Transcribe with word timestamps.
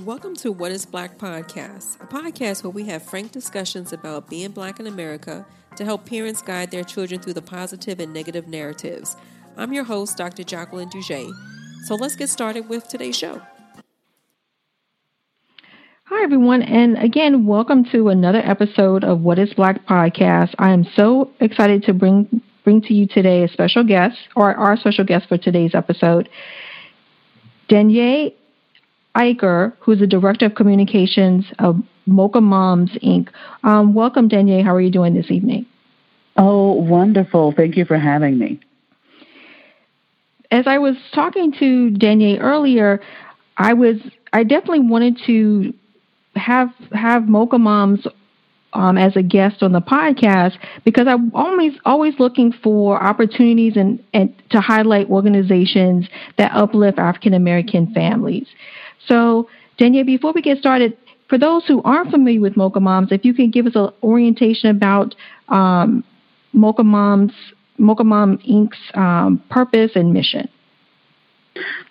Welcome 0.00 0.34
to 0.36 0.50
What 0.50 0.72
is 0.72 0.84
Black 0.84 1.18
Podcast, 1.18 2.00
a 2.02 2.06
podcast 2.06 2.64
where 2.64 2.72
we 2.72 2.84
have 2.86 3.00
frank 3.00 3.30
discussions 3.30 3.92
about 3.92 4.28
being 4.28 4.50
black 4.50 4.80
in 4.80 4.88
America 4.88 5.46
to 5.76 5.84
help 5.84 6.04
parents 6.04 6.42
guide 6.42 6.72
their 6.72 6.82
children 6.82 7.20
through 7.20 7.34
the 7.34 7.40
positive 7.40 8.00
and 8.00 8.12
negative 8.12 8.48
narratives. 8.48 9.16
I'm 9.56 9.72
your 9.72 9.84
host, 9.84 10.16
Dr. 10.16 10.42
Jacqueline 10.42 10.90
Duget. 10.90 11.30
So 11.84 11.94
let's 11.94 12.16
get 12.16 12.28
started 12.28 12.68
with 12.68 12.88
today's 12.88 13.16
show. 13.16 13.40
Hi, 16.06 16.24
everyone. 16.24 16.62
And 16.62 16.98
again, 16.98 17.46
welcome 17.46 17.84
to 17.92 18.08
another 18.08 18.40
episode 18.44 19.04
of 19.04 19.20
What 19.20 19.38
is 19.38 19.54
Black 19.54 19.86
Podcast. 19.86 20.56
I 20.58 20.72
am 20.72 20.84
so 20.96 21.30
excited 21.38 21.84
to 21.84 21.94
bring 21.94 22.42
bring 22.64 22.82
to 22.82 22.94
you 22.94 23.06
today 23.06 23.44
a 23.44 23.48
special 23.48 23.84
guest, 23.84 24.16
or 24.34 24.52
our 24.56 24.76
special 24.76 25.04
guest 25.04 25.28
for 25.28 25.38
today's 25.38 25.72
episode, 25.72 26.28
Danae 27.68 28.34
Aicher, 29.16 29.72
who's 29.80 30.00
the 30.00 30.06
Director 30.06 30.46
of 30.46 30.54
Communications 30.54 31.46
of 31.58 31.76
Mocha 32.06 32.40
Moms, 32.40 32.90
Inc. 33.02 33.28
Um, 33.62 33.94
welcome, 33.94 34.28
Danae. 34.28 34.62
How 34.62 34.74
are 34.74 34.80
you 34.80 34.90
doing 34.90 35.14
this 35.14 35.30
evening? 35.30 35.66
Oh, 36.36 36.72
wonderful. 36.72 37.52
Thank 37.56 37.76
you 37.76 37.84
for 37.84 37.98
having 37.98 38.38
me. 38.38 38.60
As 40.50 40.66
I 40.66 40.78
was 40.78 40.96
talking 41.14 41.52
to 41.58 41.90
Danae 41.90 42.38
earlier, 42.38 43.00
I 43.56 43.72
was 43.72 43.96
I 44.32 44.42
definitely 44.42 44.80
wanted 44.80 45.18
to 45.26 45.72
have 46.36 46.70
have 46.92 47.28
Mocha 47.28 47.58
Moms 47.58 48.06
um, 48.72 48.98
as 48.98 49.16
a 49.16 49.22
guest 49.22 49.62
on 49.62 49.72
the 49.72 49.80
podcast 49.80 50.58
because 50.84 51.06
I'm 51.06 51.34
always 51.34 51.72
always 51.84 52.14
looking 52.18 52.52
for 52.52 53.00
opportunities 53.02 53.76
and, 53.76 54.02
and 54.12 54.34
to 54.50 54.60
highlight 54.60 55.08
organizations 55.08 56.08
that 56.38 56.52
uplift 56.52 56.98
African 56.98 57.34
American 57.34 57.92
families. 57.94 58.46
So, 59.08 59.48
Danae, 59.78 60.02
before 60.02 60.32
we 60.32 60.42
get 60.42 60.58
started, 60.58 60.96
for 61.28 61.38
those 61.38 61.64
who 61.66 61.82
aren't 61.82 62.10
familiar 62.10 62.40
with 62.40 62.56
Mocha 62.56 62.80
Moms, 62.80 63.10
if 63.10 63.24
you 63.24 63.34
can 63.34 63.50
give 63.50 63.66
us 63.66 63.72
an 63.74 63.90
orientation 64.02 64.70
about 64.70 65.14
um, 65.48 66.04
Mocha 66.52 66.84
Moms, 66.84 67.32
Mocha 67.78 68.04
Mom 68.04 68.38
Inc.'s 68.38 68.78
um, 68.94 69.42
purpose 69.50 69.92
and 69.94 70.12
mission. 70.12 70.48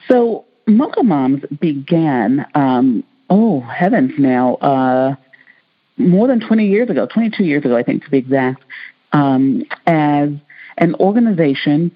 So, 0.07 0.45
Mocha 0.67 1.03
Moms 1.03 1.43
began, 1.59 2.45
um, 2.55 3.03
oh 3.29 3.61
heavens, 3.61 4.13
now 4.17 4.55
uh, 4.55 5.15
more 5.97 6.27
than 6.27 6.39
20 6.39 6.67
years 6.67 6.89
ago, 6.89 7.07
22 7.11 7.43
years 7.43 7.65
ago, 7.65 7.75
I 7.75 7.83
think 7.83 8.03
to 8.03 8.09
be 8.09 8.19
exact, 8.19 8.63
um, 9.11 9.63
as 9.85 10.29
an 10.77 10.95
organization 10.95 11.91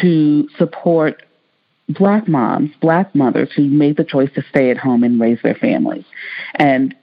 to 0.00 0.48
support 0.56 1.22
black 1.94 2.28
moms, 2.28 2.70
black 2.80 3.14
mothers 3.14 3.50
who 3.54 3.64
made 3.64 3.96
the 3.96 4.04
choice 4.04 4.30
to 4.34 4.42
stay 4.50 4.70
at 4.70 4.78
home 4.78 5.02
and 5.04 5.20
raise 5.20 5.38
their 5.42 5.54
families. 5.54 6.04
And 6.54 6.94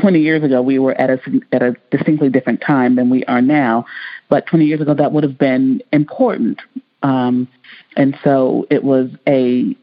20 0.00 0.20
years 0.20 0.42
ago, 0.42 0.62
we 0.62 0.78
were 0.78 0.94
at 0.94 1.10
a, 1.10 1.18
at 1.52 1.62
a 1.62 1.76
distinctly 1.90 2.28
different 2.28 2.60
time 2.60 2.96
than 2.96 3.10
we 3.10 3.24
are 3.24 3.42
now. 3.42 3.86
But 4.28 4.46
20 4.46 4.64
years 4.64 4.80
ago, 4.80 4.94
that 4.94 5.12
would 5.12 5.24
have 5.24 5.38
been 5.38 5.82
important. 5.92 6.60
Um, 7.02 7.48
and 7.96 8.16
so 8.24 8.66
it 8.70 8.82
was 8.82 9.10
a 9.26 9.76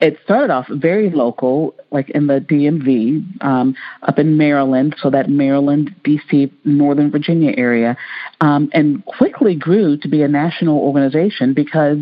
it 0.00 0.18
started 0.24 0.50
off 0.50 0.66
very 0.68 1.08
local, 1.08 1.74
like 1.92 2.10
in 2.10 2.26
the 2.26 2.40
DMV, 2.40 3.42
um, 3.44 3.76
up 4.02 4.18
in 4.18 4.36
Maryland, 4.36 4.96
so 5.00 5.08
that 5.08 5.30
Maryland, 5.30 5.94
DC, 6.04 6.50
Northern 6.64 7.10
Virginia 7.10 7.54
area, 7.56 7.96
um, 8.40 8.68
and 8.72 9.04
quickly 9.06 9.54
grew 9.54 9.96
to 9.98 10.08
be 10.08 10.22
a 10.22 10.28
national 10.28 10.78
organization 10.78 11.54
because 11.54 11.98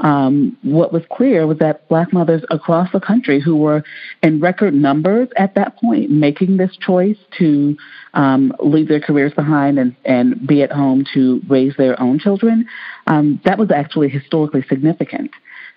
um, 0.00 0.56
what 0.62 0.92
was 0.92 1.04
clear 1.10 1.46
was 1.46 1.58
that 1.58 1.88
black 1.88 2.12
mothers 2.12 2.42
across 2.50 2.90
the 2.92 3.00
country 3.00 3.40
who 3.40 3.56
were 3.56 3.84
in 4.22 4.40
record 4.40 4.74
numbers 4.74 5.28
at 5.36 5.54
that 5.54 5.76
point 5.76 6.10
making 6.10 6.56
this 6.56 6.76
choice 6.76 7.16
to 7.38 7.76
um, 8.14 8.52
leave 8.60 8.88
their 8.88 9.00
careers 9.00 9.32
behind 9.34 9.78
and, 9.78 9.94
and 10.04 10.46
be 10.46 10.62
at 10.62 10.72
home 10.72 11.04
to 11.14 11.40
raise 11.48 11.76
their 11.76 12.00
own 12.00 12.18
children, 12.18 12.66
um, 13.06 13.40
that 13.44 13.58
was 13.58 13.70
actually 13.70 14.08
historically 14.08 14.64
significant. 14.68 15.30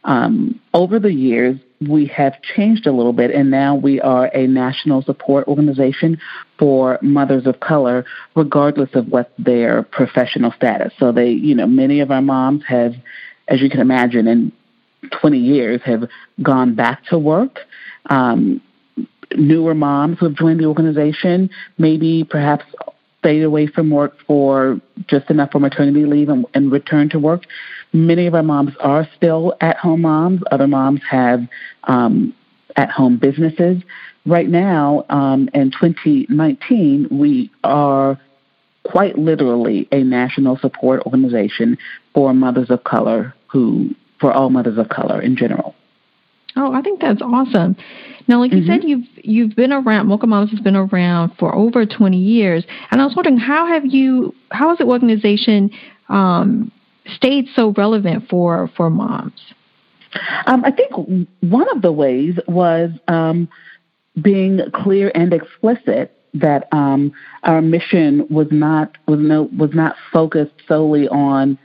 Um, 0.03 0.59
over 0.73 0.99
the 0.99 1.13
years, 1.13 1.57
we 1.87 2.05
have 2.07 2.41
changed 2.41 2.87
a 2.87 2.91
little 2.91 3.13
bit, 3.13 3.31
and 3.31 3.51
now 3.51 3.75
we 3.75 4.01
are 4.01 4.25
a 4.33 4.47
national 4.47 5.01
support 5.03 5.47
organization 5.47 6.19
for 6.57 6.99
mothers 7.01 7.45
of 7.45 7.59
color, 7.59 8.05
regardless 8.35 8.89
of 8.93 9.07
what 9.07 9.31
their 9.37 9.83
professional 9.83 10.51
status. 10.51 10.93
So 10.99 11.11
they, 11.11 11.31
you 11.31 11.55
know, 11.55 11.67
many 11.67 11.99
of 11.99 12.11
our 12.11 12.21
moms 12.21 12.63
have, 12.67 12.95
as 13.47 13.61
you 13.61 13.69
can 13.69 13.79
imagine, 13.79 14.27
in 14.27 14.51
20 15.21 15.37
years, 15.37 15.81
have 15.83 16.09
gone 16.41 16.75
back 16.75 17.05
to 17.05 17.17
work. 17.17 17.59
Um, 18.09 18.61
newer 19.35 19.75
moms 19.75 20.17
who 20.19 20.25
have 20.25 20.35
joined 20.35 20.59
the 20.59 20.65
organization, 20.65 21.49
maybe 21.77 22.23
perhaps 22.23 22.65
stayed 23.19 23.43
away 23.43 23.67
from 23.67 23.89
work 23.89 24.15
for 24.25 24.79
just 25.07 25.29
enough 25.29 25.51
for 25.51 25.59
maternity 25.59 26.05
leave 26.05 26.29
and, 26.29 26.45
and 26.53 26.71
return 26.71 27.09
to 27.09 27.19
work. 27.19 27.43
Many 27.93 28.27
of 28.27 28.35
our 28.35 28.43
moms 28.43 28.73
are 28.79 29.07
still 29.15 29.53
at 29.61 29.77
home 29.77 30.01
moms. 30.01 30.41
Other 30.51 30.67
moms 30.67 31.01
have 31.09 31.47
um, 31.85 32.33
at 32.75 32.89
home 32.89 33.17
businesses. 33.17 33.81
Right 34.25 34.49
now, 34.49 35.05
um, 35.09 35.49
in 35.53 35.71
2019, 35.71 37.07
we 37.11 37.51
are 37.63 38.19
quite 38.83 39.17
literally 39.17 39.87
a 39.91 40.03
national 40.03 40.57
support 40.57 41.01
organization 41.05 41.77
for 42.13 42.33
mothers 42.33 42.69
of 42.69 42.83
color 42.83 43.33
who, 43.47 43.93
for 44.19 44.31
all 44.31 44.49
mothers 44.49 44.77
of 44.77 44.89
color 44.89 45.21
in 45.21 45.35
general. 45.35 45.75
Oh, 46.59 46.73
I 46.73 46.81
think 46.81 46.99
that's 46.99 47.21
awesome. 47.21 47.77
Now, 48.27 48.39
like 48.41 48.51
you 48.51 48.57
mm-hmm. 48.57 48.69
said, 48.69 48.83
you've 48.83 49.05
you've 49.23 49.55
been 49.55 49.71
around. 49.71 50.07
Mocha 50.07 50.27
Moms 50.27 50.51
has 50.51 50.59
been 50.59 50.75
around 50.75 51.31
for 51.39 51.55
over 51.55 51.85
20 51.85 52.17
years, 52.17 52.65
and 52.91 53.01
I 53.01 53.05
was 53.05 53.15
wondering 53.15 53.37
how 53.37 53.65
have 53.65 53.85
you, 53.85 54.35
how 54.51 54.67
has 54.69 54.77
the 54.77 54.83
organization 54.83 55.71
um, 56.09 56.69
stayed 57.15 57.47
so 57.55 57.71
relevant 57.77 58.27
for 58.29 58.69
for 58.75 58.89
moms? 58.89 59.39
Um, 60.47 60.65
I 60.65 60.71
think 60.71 60.91
one 61.39 61.69
of 61.73 61.81
the 61.81 61.93
ways 61.93 62.35
was 62.45 62.91
um, 63.07 63.47
being 64.21 64.59
clear 64.73 65.13
and 65.15 65.33
explicit 65.33 66.13
that 66.33 66.67
um, 66.73 67.13
our 67.43 67.61
mission 67.61 68.27
was 68.29 68.47
not 68.51 68.97
was 69.07 69.19
no 69.21 69.43
was 69.57 69.71
not 69.73 69.95
focused 70.11 70.51
solely 70.67 71.07
on 71.07 71.57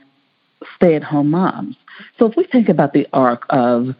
stay 0.77 0.95
at 0.95 1.03
home 1.03 1.31
moms. 1.31 1.75
So 2.17 2.27
if 2.27 2.37
we 2.37 2.45
think 2.45 2.69
about 2.69 2.93
the 2.93 3.07
arc 3.11 3.45
of 3.49 3.95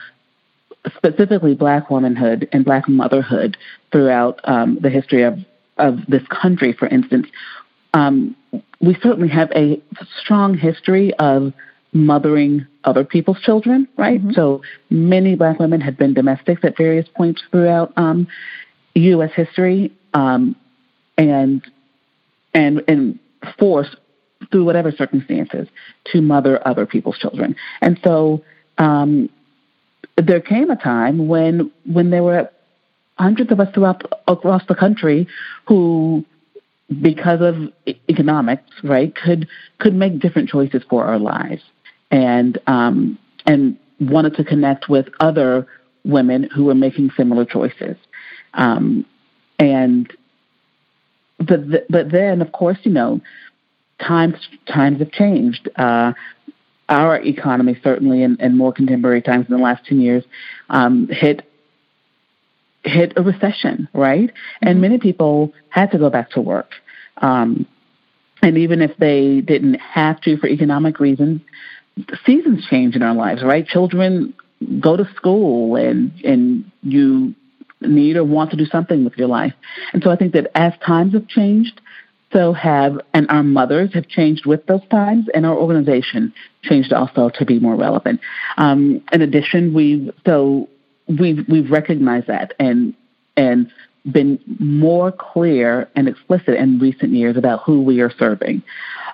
specifically 0.96 1.56
black 1.56 1.90
womanhood 1.90 2.48
and 2.52 2.66
black 2.66 2.88
motherhood 2.88 3.58
throughout 3.92 4.40
um, 4.44 4.78
the 4.82 4.90
history 4.90 5.24
of, 5.24 5.40
of 5.78 6.00
this 6.08 6.24
country, 6.28 6.74
for 6.74 6.88
instance, 6.88 7.28
um, 7.94 8.36
we 8.82 8.96
certainly 9.02 9.30
have 9.30 9.52
a 9.56 9.82
strong 10.22 10.58
history 10.58 11.14
of 11.16 11.54
mothering 11.94 12.68
other 12.84 13.06
people's 13.06 13.40
children, 13.40 13.88
right? 13.98 14.20
Mm-hmm. 14.20 14.34
So 14.34 14.62
many 14.90 15.36
black 15.36 15.60
women 15.60 15.82
have 15.82 15.98
been 15.98 16.14
domestics 16.14 16.62
at 16.64 16.78
various 16.78 17.08
points 17.16 17.42
throughout 17.52 17.94
um, 17.98 18.28
U.S. 18.96 19.32
history, 19.34 19.94
um, 20.14 20.56
and 21.18 21.66
and 22.54 22.84
and 22.88 23.20
forced 23.58 23.96
through 24.52 24.66
whatever 24.66 24.92
circumstances 24.92 25.68
to 26.12 26.22
mother 26.22 26.66
other 26.68 26.86
people's 26.86 27.18
children. 27.18 27.56
And 27.82 28.00
so 28.04 28.44
um, 28.78 29.30
there 30.18 30.42
came 30.42 30.70
a 30.70 30.76
time 30.76 31.28
when 31.28 31.72
when 31.86 32.10
there 32.10 32.24
were 32.24 32.50
hundreds 33.18 33.52
of 33.52 33.60
us 33.60 33.74
throughout 33.74 34.04
across 34.28 34.64
the 34.68 34.76
country 34.76 35.28
who 35.68 36.26
because 37.02 37.42
of 37.42 37.56
economics, 38.10 38.70
right, 38.84 39.14
could 39.16 39.48
could 39.80 39.94
make 39.94 40.20
different 40.20 40.50
choices 40.50 40.84
for 40.90 41.06
our 41.06 41.20
lives, 41.20 41.64
and 42.12 42.60
um, 42.68 43.18
and 43.46 43.78
wanted 44.00 44.36
to 44.36 44.44
connect 44.44 44.90
with 44.90 45.08
other 45.20 45.68
women 46.04 46.44
who 46.56 46.66
were 46.66 46.76
making 46.76 47.10
similar 47.18 47.46
choices, 47.46 47.98
um, 48.54 49.06
and 49.58 50.12
but 51.40 51.90
but 51.90 52.12
then 52.12 52.42
of 52.42 52.52
course 52.52 52.78
you 52.84 52.92
know 52.92 53.20
times 54.00 54.36
times 54.68 55.00
have 55.00 55.12
changed. 55.12 55.70
Uh, 55.76 56.14
our 56.88 57.18
economy 57.18 57.80
certainly 57.84 58.22
in, 58.22 58.38
in, 58.40 58.58
more 58.58 58.72
contemporary 58.72 59.22
times 59.22 59.48
in 59.50 59.56
the 59.56 59.62
last 59.62 59.86
10 59.86 60.00
years 60.02 60.24
um, 60.70 61.08
hit 61.08 61.42
hit 62.84 63.14
a 63.16 63.24
recession, 63.24 63.88
right? 63.94 64.32
And 64.62 64.76
mm-hmm. 64.76 64.82
many 64.82 64.98
people 65.00 65.54
had 65.70 65.92
to 65.92 65.98
go 65.98 66.12
back 66.12 66.30
to 66.32 66.42
work. 66.42 66.72
Um, 67.18 67.66
and 68.44 68.60
even 68.60 68.82
if 68.82 68.96
they 68.98 69.42
didn't 69.42 69.76
have 69.76 70.22
to 70.22 70.38
for 70.38 70.48
economic 70.48 71.00
reasons, 71.00 71.42
seasons 72.26 72.66
change 72.70 72.96
in 72.96 73.02
our 73.02 73.16
lives, 73.16 73.42
right? 73.44 73.66
Children 73.66 74.36
go 74.80 74.96
to 74.96 75.10
school 75.16 75.76
and 75.76 76.12
and 76.24 76.72
you 76.84 77.34
need 77.82 78.18
or 78.18 78.24
want 78.24 78.52
to 78.52 78.58
do 78.58 78.66
something 78.66 79.04
with 79.04 79.18
your 79.18 79.28
life. 79.28 79.54
And 79.94 80.04
so 80.04 80.10
I 80.10 80.16
think 80.16 80.34
that 80.34 80.52
as 80.56 80.74
times 80.86 81.14
have 81.14 81.28
changed, 81.28 81.82
so 82.36 82.52
have 82.52 83.00
and 83.14 83.28
our 83.30 83.44
mothers 83.44 83.94
have 83.94 84.08
changed 84.10 84.46
with 84.46 84.66
those 84.66 84.86
times 84.92 85.28
and 85.34 85.46
our 85.46 85.56
organization 85.56 86.34
changed 86.64 86.92
also 86.92 87.30
to 87.30 87.46
be 87.46 87.60
more 87.60 87.76
relevant. 87.76 88.20
Um, 88.58 89.02
in 89.14 89.22
addition, 89.22 89.74
we've 89.74 90.12
so 90.26 90.68
we've 91.08 91.48
we've 91.48 91.72
recognized 91.72 92.28
that 92.28 92.54
and 92.60 92.94
and 93.38 93.72
been 94.12 94.40
more 94.60 95.12
clear 95.12 95.90
and 95.96 96.10
explicit 96.10 96.56
in 96.56 96.80
recent 96.80 97.14
years 97.14 97.38
about 97.38 97.64
who 97.64 97.82
we 97.82 98.02
are 98.02 98.12
serving. 98.12 98.64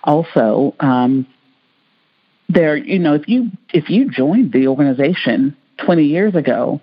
Also, 0.03 0.75
um, 0.79 1.27
there, 2.49 2.75
you 2.75 2.97
know, 2.97 3.13
if 3.13 3.27
you 3.27 3.51
if 3.71 3.89
you 3.89 4.09
joined 4.09 4.51
the 4.51 4.67
organization 4.67 5.55
20 5.77 6.03
years 6.05 6.35
ago, 6.35 6.81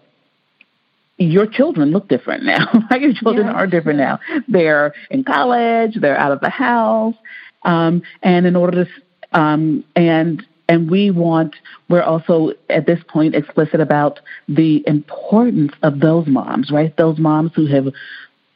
your 1.18 1.46
children 1.46 1.90
look 1.90 2.08
different 2.08 2.44
now. 2.44 2.66
your 2.98 3.12
children 3.12 3.48
are 3.48 3.66
different 3.66 3.98
now. 3.98 4.20
They're 4.46 4.94
in 5.10 5.24
college. 5.24 5.96
They're 6.00 6.16
out 6.16 6.32
of 6.32 6.40
the 6.40 6.50
house, 6.50 7.14
um, 7.62 8.02
and 8.22 8.46
in 8.46 8.56
order 8.56 8.84
to 8.84 9.38
um, 9.38 9.84
and 9.96 10.46
and 10.68 10.90
we 10.90 11.10
want 11.10 11.56
we're 11.88 12.02
also 12.02 12.52
at 12.70 12.86
this 12.86 13.00
point 13.08 13.34
explicit 13.34 13.80
about 13.80 14.20
the 14.48 14.84
importance 14.86 15.72
of 15.82 16.00
those 16.00 16.26
moms, 16.26 16.70
right? 16.70 16.96
Those 16.96 17.18
moms 17.18 17.52
who 17.54 17.66
have 17.66 17.88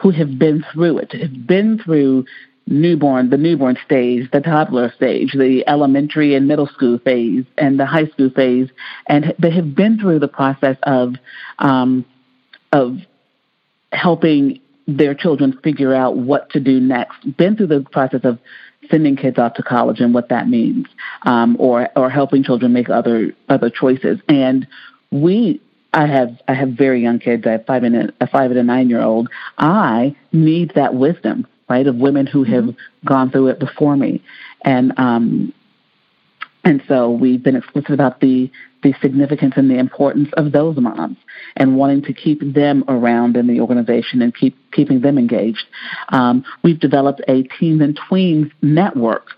who 0.00 0.10
have 0.10 0.38
been 0.38 0.64
through 0.72 0.98
it, 0.98 1.12
have 1.12 1.46
been 1.46 1.78
through 1.78 2.24
newborn, 2.66 3.30
the 3.30 3.36
newborn 3.36 3.76
stage, 3.84 4.30
the 4.30 4.40
toddler 4.40 4.92
stage, 4.96 5.32
the 5.32 5.64
elementary 5.66 6.34
and 6.34 6.46
middle 6.46 6.68
school 6.68 6.98
phase, 6.98 7.44
and 7.58 7.78
the 7.78 7.86
high 7.86 8.06
school 8.06 8.30
phase, 8.30 8.68
and 9.06 9.34
they 9.38 9.50
have 9.50 9.74
been 9.74 9.98
through 9.98 10.20
the 10.20 10.28
process 10.28 10.76
of 10.84 11.14
um, 11.58 12.04
of 12.72 12.98
helping 13.92 14.60
their 14.86 15.14
children 15.14 15.58
figure 15.62 15.94
out 15.94 16.16
what 16.16 16.50
to 16.50 16.60
do 16.60 16.80
next. 16.80 17.36
Been 17.36 17.56
through 17.56 17.68
the 17.68 17.80
process 17.80 18.22
of 18.24 18.38
sending 18.90 19.16
kids 19.16 19.38
off 19.38 19.54
to 19.54 19.62
college 19.62 20.00
and 20.00 20.12
what 20.12 20.28
that 20.30 20.48
means, 20.48 20.86
um, 21.22 21.56
or 21.58 21.88
or 21.96 22.10
helping 22.10 22.42
children 22.42 22.72
make 22.72 22.90
other 22.90 23.34
other 23.48 23.70
choices. 23.70 24.18
And 24.28 24.66
we, 25.10 25.60
I 25.92 26.06
have 26.06 26.40
I 26.48 26.54
have 26.54 26.70
very 26.70 27.02
young 27.02 27.18
kids. 27.18 27.46
I 27.46 27.52
have 27.52 27.66
five 27.66 27.84
and 27.84 27.96
a, 27.96 28.12
a 28.20 28.26
five 28.26 28.50
and 28.50 28.58
a 28.58 28.62
nine 28.62 28.90
year 28.90 29.02
old. 29.02 29.28
I 29.58 30.16
need 30.32 30.72
that 30.74 30.94
wisdom, 30.94 31.46
right, 31.68 31.86
of 31.86 31.96
women 31.96 32.26
who 32.26 32.44
have 32.44 32.64
mm-hmm. 32.64 33.06
gone 33.06 33.30
through 33.30 33.48
it 33.48 33.60
before 33.60 33.96
me, 33.96 34.22
and 34.62 34.92
um, 34.98 35.52
and 36.64 36.82
so 36.86 37.10
we've 37.10 37.42
been 37.42 37.56
explicit 37.56 37.90
about 37.90 38.20
the 38.20 38.50
the 38.82 38.94
significance 39.00 39.54
and 39.56 39.70
the 39.70 39.78
importance 39.78 40.28
of 40.36 40.50
those 40.52 40.76
moms 40.76 41.16
and 41.56 41.76
wanting 41.76 42.02
to 42.02 42.12
keep 42.12 42.40
them 42.40 42.84
around 42.88 43.36
in 43.36 43.46
the 43.46 43.60
organization 43.60 44.20
and 44.22 44.34
keep 44.34 44.56
keeping 44.72 45.00
them 45.00 45.18
engaged. 45.18 45.64
Um, 46.08 46.44
we've 46.64 46.80
developed 46.80 47.20
a 47.28 47.44
teens 47.44 47.80
and 47.80 47.96
tweens 47.96 48.50
network 48.60 49.28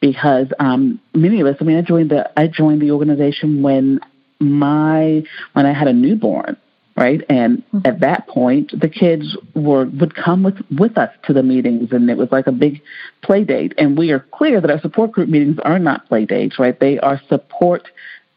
because 0.00 0.48
um, 0.58 1.00
many 1.14 1.40
of 1.40 1.46
us. 1.46 1.56
I 1.60 1.64
mean, 1.64 1.76
I 1.76 1.82
joined 1.82 2.10
the 2.10 2.30
I 2.38 2.46
joined 2.46 2.82
the 2.82 2.90
organization 2.90 3.62
when 3.62 4.00
my 4.40 5.22
when 5.52 5.66
I 5.66 5.72
had 5.72 5.88
a 5.88 5.92
newborn, 5.92 6.56
right? 6.96 7.22
And 7.28 7.58
mm-hmm. 7.58 7.78
at 7.84 8.00
that 8.00 8.26
point, 8.28 8.78
the 8.78 8.88
kids 8.88 9.36
were 9.54 9.86
would 9.86 10.14
come 10.14 10.42
with 10.42 10.56
with 10.78 10.96
us 10.96 11.10
to 11.24 11.32
the 11.32 11.42
meetings, 11.42 11.92
and 11.92 12.08
it 12.10 12.16
was 12.16 12.30
like 12.30 12.46
a 12.46 12.52
big 12.52 12.82
play 13.22 13.44
date. 13.44 13.74
And 13.78 13.98
we 13.98 14.10
are 14.10 14.20
clear 14.32 14.60
that 14.60 14.70
our 14.70 14.80
support 14.80 15.12
group 15.12 15.28
meetings 15.28 15.58
are 15.64 15.78
not 15.78 16.06
play 16.08 16.24
dates, 16.24 16.58
right? 16.58 16.78
They 16.78 16.98
are 16.98 17.20
support 17.28 17.88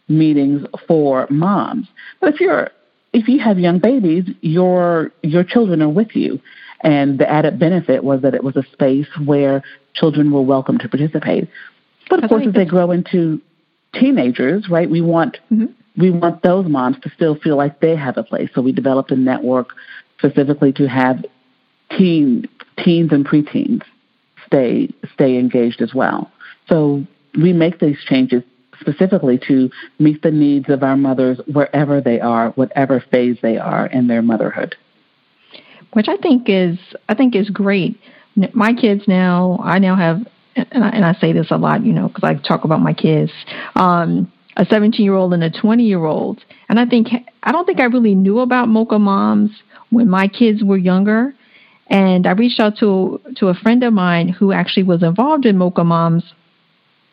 meetings 0.08 0.66
for 0.88 1.28
moms. 1.30 1.88
But 2.20 2.34
if 2.34 2.40
you're 2.40 2.70
if 3.14 3.28
you 3.28 3.40
have 3.40 3.60
young 3.60 3.80
babies, 3.80 4.26
your 4.42 5.12
your 5.24 5.44
children 5.44 5.82
are 5.82 5.90
with 5.90 6.16
you. 6.16 6.40
And 6.82 7.18
the 7.18 7.30
added 7.30 7.58
benefit 7.58 8.04
was 8.04 8.22
that 8.22 8.36
it 8.36 8.44
was 8.44 8.56
a 8.56 8.64
space 8.72 9.08
where 9.26 9.64
children 9.96 10.32
were 10.32 10.44
welcome 10.44 10.78
to 10.78 10.88
participate. 10.88 11.50
But 12.10 12.24
of 12.24 12.30
course, 12.30 12.46
as 12.48 12.54
they 12.54 12.66
grow 12.66 12.92
into 12.92 13.42
teenagers, 13.94 14.70
right, 14.70 14.90
we 14.90 15.02
want 15.02 15.38
mm-hmm. 15.52 15.66
We 15.98 16.12
want 16.12 16.44
those 16.44 16.68
moms 16.68 16.98
to 17.02 17.10
still 17.10 17.36
feel 17.36 17.58
like 17.58 17.80
they 17.80 17.96
have 17.96 18.18
a 18.18 18.24
place. 18.24 18.50
So 18.54 18.62
we 18.62 18.72
developed 18.72 19.12
a 19.12 19.16
network 19.16 19.70
specifically 20.18 20.72
to 20.74 20.88
have 20.88 21.26
teen 21.98 22.48
teens 22.84 23.12
and 23.12 23.26
preteens 23.26 23.82
stay 24.46 24.90
stay 25.14 25.38
engaged 25.38 25.82
as 25.82 25.94
well. 25.94 26.32
So 26.70 27.06
we 27.36 27.54
make 27.54 27.80
these 27.80 27.98
changes 28.06 28.44
specifically 28.80 29.40
to 29.48 29.70
meet 30.00 30.22
the 30.22 30.32
needs 30.32 30.70
of 30.70 30.84
our 30.84 30.98
mothers 30.98 31.40
wherever 31.52 32.00
they 32.02 32.20
are, 32.20 32.52
whatever 32.52 33.04
phase 33.12 33.38
they 33.42 33.58
are 33.58 33.88
in 33.88 34.08
their 34.08 34.22
motherhood. 34.22 34.76
Which 35.94 36.08
I 36.08 36.18
think 36.18 36.44
is 36.48 36.78
I 37.10 37.16
think 37.16 37.36
is 37.36 37.50
great. 37.50 38.00
My 38.54 38.74
kids 38.74 39.08
now, 39.08 39.60
I 39.64 39.80
now 39.80 39.96
have, 39.96 40.18
and 40.56 40.84
I, 40.84 40.90
and 40.90 41.04
I 41.04 41.14
say 41.14 41.34
this 41.34 41.50
a 41.50 41.58
lot, 41.58 41.84
you 41.84 41.92
know, 41.92 42.08
because 42.08 42.24
I 42.24 42.36
talk 42.36 42.66
about 42.66 42.82
my 42.82 42.94
kids. 42.94 43.32
Um, 43.76 44.32
a 44.58 44.66
17 44.66 45.04
year 45.04 45.14
old 45.14 45.34
and 45.34 45.44
a 45.44 45.50
20 45.50 45.84
year 45.84 46.04
old. 46.04 46.44
And 46.68 46.80
I 46.80 46.86
think, 46.86 47.10
I 47.44 47.52
don't 47.52 47.66
think 47.66 47.80
I 47.80 47.86
really 47.86 48.16
knew 48.16 48.40
about 48.40 48.68
Mocha 48.68 49.00
Moms 49.00 49.52
when 49.90 50.10
my 50.10 50.28
kids 50.28 50.64
were 50.64 50.78
younger. 50.78 51.34
And 51.90 52.28
I 52.28 52.32
reached 52.32 52.60
out 52.60 52.78
to 52.80 53.22
to 53.38 53.48
a 53.48 53.54
friend 53.54 53.82
of 53.82 53.94
mine 53.94 54.28
who 54.28 54.52
actually 54.52 54.84
was 54.84 55.04
involved 55.04 55.46
in 55.46 55.58
Mocha 55.58 55.86
Moms 55.86 56.34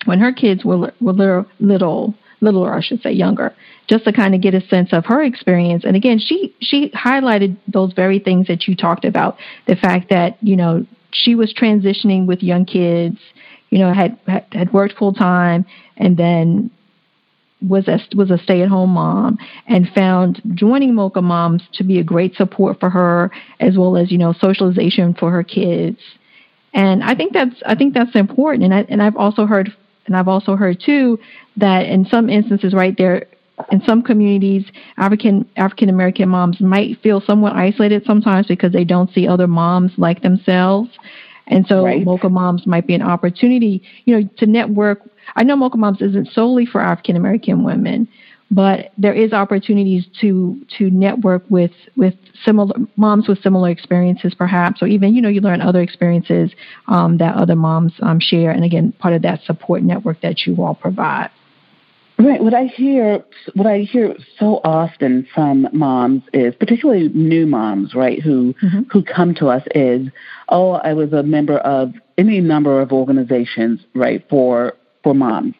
when 0.04 0.18
her 0.18 0.32
kids 0.32 0.64
were 0.64 0.92
were 1.00 1.12
little, 1.12 1.46
little 1.60 2.14
littler, 2.40 2.74
I 2.74 2.80
should 2.80 3.00
say, 3.00 3.12
younger, 3.12 3.54
just 3.88 4.04
to 4.04 4.12
kind 4.12 4.34
of 4.34 4.40
get 4.40 4.54
a 4.54 4.60
sense 4.60 4.92
of 4.92 5.06
her 5.06 5.22
experience. 5.22 5.84
And 5.84 5.96
again, 5.96 6.18
she 6.18 6.54
she 6.60 6.90
highlighted 6.90 7.56
those 7.66 7.92
very 7.92 8.18
things 8.18 8.48
that 8.48 8.66
you 8.66 8.74
talked 8.74 9.04
about, 9.04 9.38
the 9.66 9.76
fact 9.76 10.10
that 10.10 10.38
you 10.40 10.56
know 10.56 10.86
she 11.12 11.34
was 11.34 11.54
transitioning 11.54 12.26
with 12.26 12.42
young 12.42 12.64
kids, 12.64 13.18
you 13.70 13.78
know, 13.78 13.92
had 13.92 14.18
had, 14.26 14.46
had 14.52 14.72
worked 14.72 14.96
full 14.96 15.12
time, 15.12 15.64
and 15.96 16.16
then 16.16 16.70
was 17.68 17.88
a 17.88 17.98
was 18.14 18.30
a 18.30 18.38
stay 18.38 18.62
at 18.62 18.68
home 18.68 18.90
mom 18.90 19.38
and 19.66 19.88
found 19.94 20.40
joining 20.54 20.94
Mocha 20.94 21.22
Moms 21.22 21.62
to 21.74 21.84
be 21.84 21.98
a 21.98 22.04
great 22.04 22.34
support 22.34 22.78
for 22.80 22.90
her 22.90 23.30
as 23.60 23.76
well 23.76 23.96
as 23.96 24.10
you 24.10 24.18
know 24.18 24.32
socialization 24.32 25.14
for 25.14 25.30
her 25.30 25.42
kids. 25.42 25.98
And 26.72 27.02
I 27.02 27.14
think 27.14 27.32
that's 27.32 27.62
I 27.66 27.74
think 27.74 27.94
that's 27.94 28.14
important. 28.14 28.64
And 28.64 28.74
I 28.74 28.86
and 28.88 29.02
I've 29.02 29.16
also 29.16 29.46
heard 29.46 29.72
and 30.06 30.16
I've 30.16 30.28
also 30.28 30.56
heard 30.56 30.82
too 30.84 31.18
that 31.56 31.86
in 31.86 32.04
some 32.06 32.28
instances, 32.28 32.74
right 32.74 32.94
there, 32.96 33.26
in 33.70 33.80
some 33.86 34.02
communities, 34.02 34.64
African 34.98 35.48
African 35.56 35.88
American 35.88 36.28
moms 36.28 36.60
might 36.60 37.00
feel 37.02 37.20
somewhat 37.20 37.54
isolated 37.54 38.04
sometimes 38.04 38.46
because 38.46 38.72
they 38.72 38.84
don't 38.84 39.12
see 39.12 39.26
other 39.28 39.46
moms 39.46 39.92
like 39.96 40.22
themselves. 40.22 40.90
And 41.46 41.66
so 41.66 41.84
right. 41.84 42.04
Mocha 42.04 42.28
Moms 42.28 42.66
might 42.66 42.86
be 42.86 42.94
an 42.94 43.02
opportunity, 43.02 43.82
you 44.04 44.18
know, 44.18 44.28
to 44.38 44.46
network. 44.46 45.02
I 45.36 45.42
know 45.42 45.56
Mocha 45.56 45.76
Moms 45.76 46.00
isn't 46.00 46.28
solely 46.32 46.66
for 46.66 46.80
African 46.80 47.16
American 47.16 47.64
women, 47.64 48.08
but 48.50 48.92
there 48.98 49.12
is 49.12 49.32
opportunities 49.32 50.06
to 50.20 50.60
to 50.78 50.90
network 50.90 51.42
with 51.48 51.72
with 51.96 52.14
similar 52.44 52.74
moms 52.96 53.26
with 53.26 53.42
similar 53.42 53.70
experiences 53.70 54.34
perhaps 54.34 54.82
or 54.82 54.86
even 54.86 55.14
you 55.14 55.22
know 55.22 55.28
you 55.28 55.40
learn 55.40 55.60
other 55.60 55.80
experiences 55.80 56.50
um, 56.88 57.18
that 57.18 57.34
other 57.34 57.56
moms 57.56 57.92
um, 58.02 58.20
share 58.20 58.50
and 58.50 58.64
again 58.64 58.92
part 58.98 59.14
of 59.14 59.22
that 59.22 59.40
support 59.42 59.82
network 59.82 60.20
that 60.20 60.46
you 60.46 60.54
all 60.62 60.74
provide 60.74 61.30
Right. 62.16 62.40
What 62.40 62.54
I 62.54 62.66
hear, 62.66 63.24
what 63.54 63.66
I 63.66 63.78
hear 63.78 64.14
so 64.38 64.60
often 64.62 65.26
from 65.34 65.66
moms 65.72 66.22
is, 66.32 66.54
particularly 66.54 67.08
new 67.08 67.44
moms, 67.44 67.92
right, 67.92 68.22
who 68.22 68.54
mm-hmm. 68.62 68.82
who 68.90 69.02
come 69.02 69.34
to 69.36 69.48
us 69.48 69.64
is, 69.74 70.08
oh, 70.48 70.72
I 70.72 70.92
was 70.92 71.12
a 71.12 71.24
member 71.24 71.58
of 71.58 71.92
any 72.16 72.40
number 72.40 72.80
of 72.80 72.92
organizations, 72.92 73.80
right, 73.94 74.24
for 74.30 74.74
for 75.02 75.12
moms, 75.12 75.54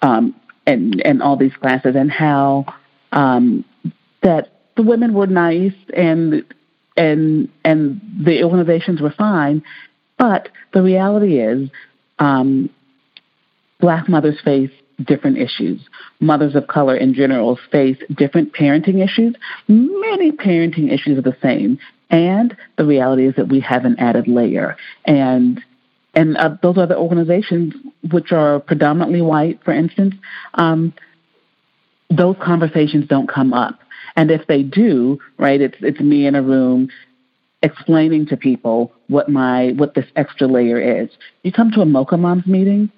um, 0.00 0.34
and 0.66 1.02
and 1.04 1.22
all 1.22 1.36
these 1.36 1.54
classes 1.60 1.94
and 1.94 2.10
how 2.10 2.64
um, 3.12 3.62
that 4.22 4.62
the 4.76 4.82
women 4.82 5.12
were 5.12 5.26
nice 5.26 5.76
and 5.94 6.42
and 6.96 7.50
and 7.66 8.00
the 8.24 8.44
organizations 8.44 9.02
were 9.02 9.12
fine, 9.12 9.62
but 10.16 10.48
the 10.72 10.82
reality 10.82 11.38
is, 11.38 11.68
um, 12.18 12.70
black 13.78 14.08
mothers 14.08 14.40
face 14.42 14.70
different 15.04 15.38
issues. 15.38 15.80
Mothers 16.20 16.54
of 16.54 16.66
color 16.66 16.96
in 16.96 17.14
general 17.14 17.58
face 17.70 17.96
different 18.14 18.52
parenting 18.52 19.02
issues. 19.02 19.34
Many 19.68 20.32
parenting 20.32 20.92
issues 20.92 21.18
are 21.18 21.22
the 21.22 21.36
same, 21.42 21.78
and 22.10 22.56
the 22.76 22.84
reality 22.84 23.26
is 23.26 23.34
that 23.36 23.48
we 23.48 23.60
have 23.60 23.84
an 23.84 23.96
added 23.98 24.28
layer 24.28 24.76
and 25.04 25.62
and 26.14 26.36
uh, 26.36 26.56
those 26.62 26.76
other 26.76 26.96
organizations, 26.96 27.74
which 28.10 28.32
are 28.32 28.60
predominantly 28.60 29.22
white, 29.22 29.62
for 29.64 29.72
instance, 29.72 30.14
um, 30.54 30.92
those 32.10 32.36
conversations 32.42 33.06
don't 33.08 33.28
come 33.28 33.54
up. 33.54 33.80
And 34.14 34.30
if 34.30 34.46
they 34.46 34.62
do, 34.62 35.18
right, 35.38 35.60
it's 35.60 35.76
it's 35.80 36.00
me 36.00 36.26
in 36.26 36.34
a 36.34 36.42
room 36.42 36.90
explaining 37.62 38.26
to 38.26 38.36
people 38.36 38.92
what 39.08 39.28
my 39.28 39.72
what 39.76 39.94
this 39.94 40.06
extra 40.16 40.46
layer 40.46 41.02
is. 41.02 41.08
You 41.42 41.52
come 41.52 41.70
to 41.72 41.80
a 41.80 41.86
Mocha 41.86 42.18
Moms 42.18 42.46
meeting, 42.46 42.90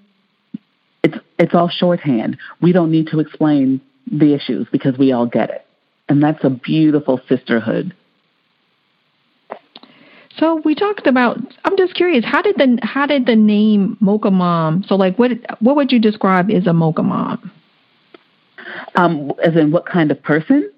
it's 1.44 1.54
all 1.54 1.68
shorthand. 1.68 2.38
We 2.60 2.72
don't 2.72 2.90
need 2.90 3.08
to 3.08 3.20
explain 3.20 3.80
the 4.10 4.34
issues 4.34 4.66
because 4.72 4.98
we 4.98 5.12
all 5.12 5.26
get 5.26 5.50
it. 5.50 5.64
And 6.08 6.22
that's 6.22 6.42
a 6.42 6.50
beautiful 6.50 7.20
sisterhood 7.28 7.94
so 10.38 10.60
we 10.64 10.74
talked 10.74 11.06
about. 11.06 11.38
I'm 11.64 11.76
just 11.76 11.94
curious. 11.94 12.24
How 12.24 12.42
did 12.42 12.56
the 12.56 12.78
how 12.82 13.06
did 13.06 13.26
the 13.26 13.36
name 13.36 13.96
Mocha 14.00 14.30
Mom? 14.30 14.84
So 14.86 14.96
like, 14.96 15.18
what 15.18 15.30
what 15.60 15.76
would 15.76 15.92
you 15.92 16.00
describe 16.00 16.50
as 16.50 16.66
a 16.66 16.72
Mocha 16.72 17.02
Mom? 17.02 17.52
Um, 18.96 19.32
as 19.42 19.54
in 19.56 19.70
what 19.70 19.86
kind 19.86 20.10
of 20.10 20.22
person? 20.22 20.70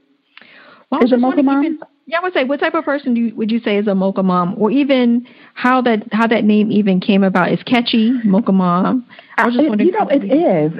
Well, 0.90 1.02
is 1.04 1.12
a 1.12 1.16
mocha 1.16 1.42
mom? 1.42 1.64
Even, 1.64 1.78
yeah, 2.06 2.18
I 2.18 2.22
would 2.22 2.32
say, 2.34 2.44
what 2.44 2.60
type 2.60 2.75
of 2.75 2.84
person 2.84 3.14
do 3.14 3.20
you, 3.20 3.34
would 3.34 3.50
you 3.50 3.58
say 3.58 3.78
is 3.78 3.88
a 3.88 3.94
mocha 3.94 4.22
mom, 4.22 4.54
or 4.58 4.70
even 4.70 5.26
how 5.54 5.82
that 5.82 6.04
how 6.12 6.28
that 6.28 6.44
name 6.44 6.70
even 6.70 7.00
came 7.00 7.25
about? 7.25 7.52
Is 7.52 7.62
catchy 7.64 8.12
mocha 8.25 8.52
mom? 8.52 9.06
I 9.36 9.46
was 9.46 9.54
just 9.54 9.68
wondering. 9.68 9.88
You 9.88 9.98
know, 9.98 10.08
it 10.08 10.25
is. 10.25 10.78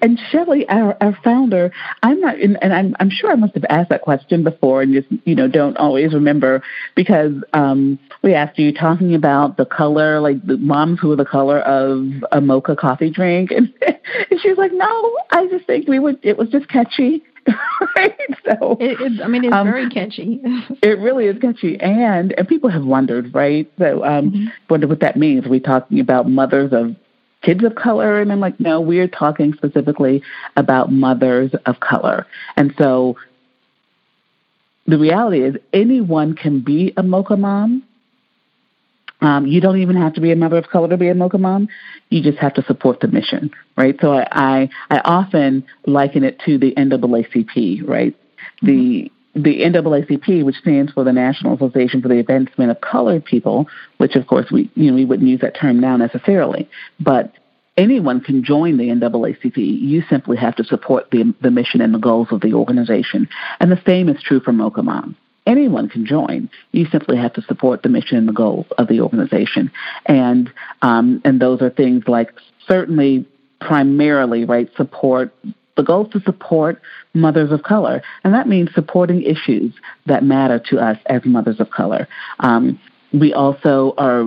And 0.00 0.16
Cheli, 0.30 0.64
our, 0.68 0.96
our 1.00 1.18
founder, 1.24 1.72
I'm 2.04 2.20
not, 2.20 2.38
and, 2.38 2.56
and 2.62 2.72
I'm, 2.72 2.94
I'm 3.00 3.10
sure 3.10 3.32
I 3.32 3.34
must 3.34 3.54
have 3.54 3.64
asked 3.68 3.90
that 3.90 4.02
question 4.02 4.44
before, 4.44 4.82
and 4.82 4.94
just 4.94 5.08
you 5.26 5.34
know 5.34 5.48
don't 5.48 5.76
always 5.76 6.14
remember 6.14 6.62
because 6.94 7.32
um, 7.52 7.98
we 8.22 8.32
asked 8.32 8.58
you 8.60 8.72
talking 8.72 9.16
about 9.16 9.56
the 9.56 9.64
color, 9.64 10.20
like 10.20 10.46
the 10.46 10.56
moms 10.56 11.00
who 11.00 11.10
are 11.10 11.16
the 11.16 11.24
color 11.24 11.58
of 11.60 12.06
a 12.30 12.40
mocha 12.40 12.76
coffee 12.76 13.10
drink, 13.10 13.50
and, 13.50 13.74
and 14.30 14.40
she 14.40 14.48
was 14.48 14.58
like, 14.58 14.72
no, 14.72 15.18
I 15.32 15.48
just 15.48 15.66
think 15.66 15.88
we 15.88 15.98
would. 15.98 16.20
It 16.22 16.38
was 16.38 16.48
just 16.48 16.68
catchy. 16.68 17.24
right? 17.96 18.18
So 18.44 18.76
it, 18.80 19.00
it, 19.00 19.22
I 19.22 19.28
mean, 19.28 19.44
it's 19.44 19.54
um, 19.54 19.66
very 19.66 19.88
catchy. 19.88 20.40
it 20.82 20.98
really 20.98 21.26
is 21.26 21.38
catchy, 21.38 21.78
and 21.80 22.32
and 22.38 22.48
people 22.48 22.70
have 22.70 22.84
wondered, 22.84 23.34
right? 23.34 23.70
So 23.78 24.04
um, 24.04 24.30
mm-hmm. 24.30 24.46
wonder 24.68 24.86
what 24.86 25.00
that 25.00 25.16
means. 25.16 25.46
Are 25.46 25.50
we 25.50 25.60
talking 25.60 26.00
about 26.00 26.28
mothers 26.28 26.72
of 26.72 26.94
kids 27.42 27.64
of 27.64 27.74
color? 27.74 28.20
And 28.20 28.32
I'm 28.32 28.40
like, 28.40 28.58
no, 28.60 28.80
we're 28.80 29.08
talking 29.08 29.54
specifically 29.54 30.22
about 30.56 30.92
mothers 30.92 31.52
of 31.66 31.80
color. 31.80 32.26
And 32.56 32.74
so 32.78 33.16
the 34.86 34.98
reality 34.98 35.42
is 35.42 35.56
anyone 35.72 36.34
can 36.34 36.60
be 36.60 36.92
a 36.96 37.02
mocha 37.02 37.36
mom. 37.36 37.84
Um, 39.20 39.46
you 39.46 39.60
don't 39.60 39.80
even 39.80 39.96
have 39.96 40.14
to 40.14 40.20
be 40.20 40.30
a 40.30 40.36
mother 40.36 40.58
of 40.58 40.68
color 40.68 40.88
to 40.88 40.96
be 40.96 41.08
a 41.08 41.14
mocha 41.14 41.38
mom. 41.38 41.68
You 42.08 42.22
just 42.22 42.38
have 42.38 42.54
to 42.54 42.62
support 42.62 43.00
the 43.00 43.08
mission, 43.08 43.50
right? 43.76 43.96
So 44.00 44.12
I, 44.12 44.28
I, 44.30 44.70
I 44.90 45.00
often 45.04 45.66
liken 45.86 46.24
it 46.24 46.40
to 46.46 46.58
the 46.58 46.72
NAACP, 46.74 47.86
right? 47.86 48.14
The 48.62 49.10
the 49.34 49.60
NAACP, 49.60 50.44
which 50.44 50.56
stands 50.56 50.92
for 50.92 51.04
the 51.04 51.12
National 51.12 51.54
Association 51.54 52.02
for 52.02 52.08
the 52.08 52.18
Advancement 52.18 52.70
of 52.70 52.80
Colored 52.80 53.24
People, 53.24 53.68
which 53.98 54.16
of 54.16 54.26
course 54.26 54.50
we 54.50 54.70
you 54.74 54.90
know 54.90 54.96
we 54.96 55.04
wouldn't 55.04 55.28
use 55.28 55.40
that 55.40 55.56
term 55.56 55.80
now 55.80 55.96
necessarily, 55.96 56.68
but 57.00 57.32
anyone 57.76 58.20
can 58.20 58.44
join 58.44 58.76
the 58.76 58.88
NAACP. 58.88 59.56
You 59.56 60.02
simply 60.08 60.36
have 60.36 60.56
to 60.56 60.64
support 60.64 61.10
the 61.10 61.34
the 61.40 61.50
mission 61.50 61.80
and 61.80 61.94
the 61.94 61.98
goals 61.98 62.28
of 62.30 62.40
the 62.40 62.52
organization, 62.54 63.28
and 63.60 63.70
the 63.70 63.82
same 63.86 64.08
is 64.08 64.22
true 64.22 64.40
for 64.40 64.52
Mocha 64.52 64.82
Mom. 64.82 65.16
Anyone 65.48 65.88
can 65.88 66.04
join. 66.04 66.50
You 66.72 66.86
simply 66.92 67.16
have 67.16 67.32
to 67.32 67.42
support 67.42 67.82
the 67.82 67.88
mission 67.88 68.18
and 68.18 68.28
the 68.28 68.32
goals 68.32 68.66
of 68.76 68.86
the 68.86 69.00
organization, 69.00 69.72
and 70.06 70.52
um, 70.82 71.22
and 71.24 71.40
those 71.40 71.62
are 71.62 71.70
things 71.70 72.04
like 72.06 72.32
certainly 72.68 73.26
primarily 73.60 74.44
right 74.44 74.68
support 74.76 75.34
the 75.78 75.82
goal 75.82 76.04
is 76.06 76.12
to 76.12 76.20
support 76.20 76.82
mothers 77.14 77.50
of 77.50 77.62
color, 77.62 78.02
and 78.24 78.34
that 78.34 78.46
means 78.46 78.68
supporting 78.74 79.22
issues 79.22 79.72
that 80.06 80.22
matter 80.22 80.58
to 80.68 80.78
us 80.78 80.98
as 81.06 81.24
mothers 81.24 81.60
of 81.60 81.70
color. 81.70 82.06
Um, 82.40 82.78
we 83.12 83.32
also 83.32 83.94
are 83.96 84.24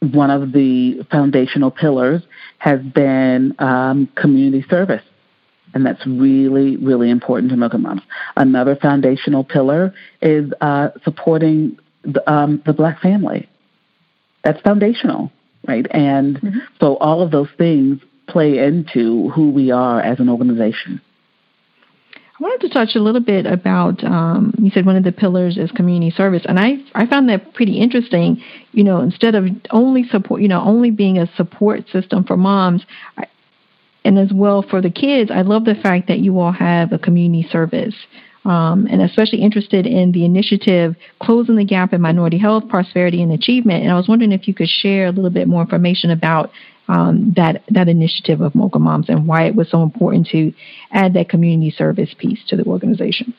one 0.00 0.30
of 0.30 0.52
the 0.52 1.04
foundational 1.10 1.70
pillars 1.70 2.22
has 2.58 2.80
been 2.80 3.54
um, 3.58 4.08
community 4.14 4.64
service. 4.68 5.02
And 5.74 5.86
that's 5.86 6.06
really, 6.06 6.76
really 6.76 7.10
important 7.10 7.50
to 7.50 7.56
Mocha 7.56 7.78
Moms. 7.78 8.02
Another 8.36 8.76
foundational 8.76 9.44
pillar 9.44 9.94
is 10.20 10.52
uh, 10.60 10.88
supporting 11.04 11.78
the, 12.02 12.30
um, 12.30 12.62
the 12.66 12.72
black 12.72 13.00
family. 13.00 13.48
That's 14.44 14.60
foundational, 14.60 15.32
right? 15.66 15.86
And 15.90 16.36
mm-hmm. 16.36 16.58
so 16.80 16.96
all 16.96 17.22
of 17.22 17.30
those 17.30 17.48
things 17.56 18.00
play 18.28 18.58
into 18.58 19.30
who 19.30 19.50
we 19.50 19.70
are 19.70 20.00
as 20.00 20.20
an 20.20 20.28
organization. 20.28 21.00
I 22.38 22.42
wanted 22.42 22.66
to 22.66 22.74
touch 22.74 22.96
a 22.96 23.00
little 23.00 23.20
bit 23.20 23.46
about 23.46 24.02
um, 24.02 24.54
you 24.58 24.70
said 24.70 24.84
one 24.84 24.96
of 24.96 25.04
the 25.04 25.12
pillars 25.12 25.56
is 25.58 25.70
community 25.70 26.10
service, 26.10 26.42
and 26.48 26.58
I 26.58 26.78
I 26.94 27.06
found 27.06 27.28
that 27.28 27.54
pretty 27.54 27.78
interesting. 27.78 28.42
You 28.72 28.82
know, 28.82 29.00
instead 29.00 29.34
of 29.34 29.46
only 29.70 30.04
support, 30.08 30.40
you 30.40 30.48
know, 30.48 30.60
only 30.60 30.90
being 30.90 31.18
a 31.18 31.30
support 31.36 31.88
system 31.90 32.24
for 32.24 32.36
moms, 32.36 32.84
I, 33.16 33.26
and 34.04 34.18
as 34.18 34.32
well 34.32 34.62
for 34.62 34.80
the 34.80 34.90
kids, 34.90 35.30
I 35.30 35.42
love 35.42 35.64
the 35.64 35.74
fact 35.74 36.08
that 36.08 36.18
you 36.18 36.38
all 36.38 36.52
have 36.52 36.92
a 36.92 36.98
community 36.98 37.48
service. 37.50 37.94
Um, 38.44 38.88
and 38.90 39.00
especially 39.00 39.40
interested 39.40 39.86
in 39.86 40.10
the 40.10 40.24
initiative 40.24 40.96
Closing 41.20 41.54
the 41.54 41.64
Gap 41.64 41.92
in 41.92 42.00
Minority 42.00 42.38
Health, 42.38 42.68
Prosperity, 42.68 43.22
and 43.22 43.30
Achievement. 43.30 43.84
And 43.84 43.92
I 43.92 43.94
was 43.94 44.08
wondering 44.08 44.32
if 44.32 44.48
you 44.48 44.54
could 44.54 44.68
share 44.68 45.06
a 45.06 45.12
little 45.12 45.30
bit 45.30 45.46
more 45.46 45.62
information 45.62 46.10
about 46.10 46.50
um, 46.88 47.32
that 47.36 47.62
that 47.70 47.88
initiative 47.88 48.40
of 48.40 48.56
Mocha 48.56 48.80
Moms 48.80 49.08
and 49.08 49.28
why 49.28 49.44
it 49.44 49.54
was 49.54 49.70
so 49.70 49.84
important 49.84 50.26
to 50.32 50.52
add 50.90 51.14
that 51.14 51.28
community 51.28 51.70
service 51.70 52.12
piece 52.18 52.40
to 52.48 52.56
the 52.56 52.64
organization. 52.64 53.32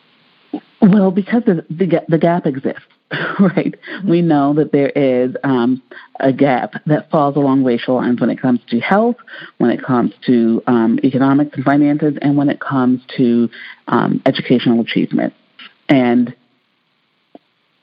Well, 0.83 1.11
because 1.11 1.43
the 1.45 1.65
the, 1.69 2.01
the 2.09 2.17
gap 2.17 2.45
exists, 2.45 2.81
right? 3.39 3.73
We 4.05 4.21
know 4.21 4.53
that 4.55 4.73
there 4.73 4.89
is 4.89 5.33
um, 5.45 5.81
a 6.19 6.33
gap 6.33 6.73
that 6.87 7.09
falls 7.09 7.37
along 7.37 7.63
racial 7.63 7.95
lines 7.95 8.19
when 8.19 8.29
it 8.29 8.41
comes 8.41 8.59
to 8.67 8.81
health, 8.81 9.15
when 9.59 9.69
it 9.69 9.81
comes 9.81 10.11
to 10.25 10.61
um, 10.67 10.99
economics 11.01 11.55
and 11.55 11.63
finances, 11.63 12.17
and 12.21 12.35
when 12.35 12.49
it 12.49 12.59
comes 12.59 13.01
to 13.15 13.49
um, 13.87 14.21
educational 14.25 14.81
achievement. 14.81 15.33
And 15.87 16.35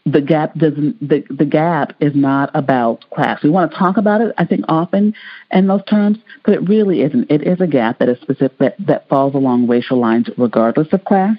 the 0.04 0.20
gap 0.20 0.54
doesn't 0.56 1.00
the, 1.00 1.24
the 1.30 1.46
gap 1.46 1.94
is 2.00 2.14
not 2.14 2.50
about 2.52 3.08
class. 3.08 3.42
We 3.42 3.48
want 3.48 3.72
to 3.72 3.78
talk 3.78 3.96
about 3.96 4.20
it, 4.20 4.34
I 4.36 4.44
think, 4.44 4.66
often 4.68 5.14
in 5.50 5.68
those 5.68 5.84
terms, 5.88 6.18
but 6.44 6.52
it 6.52 6.68
really 6.68 7.00
isn't. 7.00 7.30
It 7.30 7.46
is 7.46 7.62
a 7.62 7.66
gap 7.66 7.98
that 8.00 8.10
is 8.10 8.20
specific 8.20 8.58
that, 8.58 8.74
that 8.86 9.08
falls 9.08 9.34
along 9.34 9.68
racial 9.68 9.98
lines 9.98 10.28
regardless 10.36 10.92
of 10.92 11.02
class. 11.06 11.38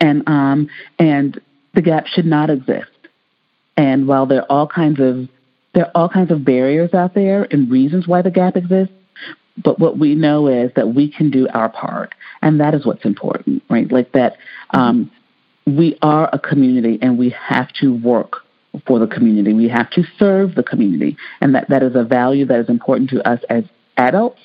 And 0.00 0.28
um 0.28 0.68
and 0.98 1.40
the 1.74 1.82
gap 1.82 2.06
should 2.06 2.26
not 2.26 2.50
exist. 2.50 2.90
And 3.76 4.06
while 4.06 4.26
there 4.26 4.42
are 4.42 4.50
all 4.50 4.66
kinds 4.66 5.00
of 5.00 5.28
there 5.74 5.86
are 5.86 5.92
all 5.94 6.08
kinds 6.08 6.30
of 6.30 6.44
barriers 6.44 6.94
out 6.94 7.14
there 7.14 7.46
and 7.50 7.70
reasons 7.70 8.06
why 8.06 8.22
the 8.22 8.30
gap 8.30 8.56
exists, 8.56 8.94
but 9.62 9.78
what 9.78 9.98
we 9.98 10.14
know 10.14 10.46
is 10.46 10.70
that 10.76 10.94
we 10.94 11.10
can 11.10 11.30
do 11.30 11.48
our 11.48 11.68
part, 11.68 12.14
and 12.42 12.60
that 12.60 12.74
is 12.74 12.86
what's 12.86 13.04
important, 13.04 13.62
right? 13.68 13.90
Like 13.90 14.12
that 14.12 14.36
um, 14.70 15.10
we 15.66 15.98
are 16.02 16.28
a 16.32 16.38
community 16.38 16.98
and 17.00 17.18
we 17.18 17.30
have 17.30 17.72
to 17.80 17.94
work 17.94 18.44
for 18.86 18.98
the 18.98 19.06
community. 19.06 19.54
We 19.54 19.68
have 19.68 19.90
to 19.90 20.02
serve 20.18 20.54
the 20.54 20.62
community. 20.62 21.16
And 21.40 21.54
that, 21.54 21.68
that 21.68 21.82
is 21.82 21.94
a 21.94 22.02
value 22.02 22.44
that 22.46 22.58
is 22.58 22.68
important 22.68 23.10
to 23.10 23.28
us 23.28 23.40
as 23.48 23.64
adults 23.96 24.40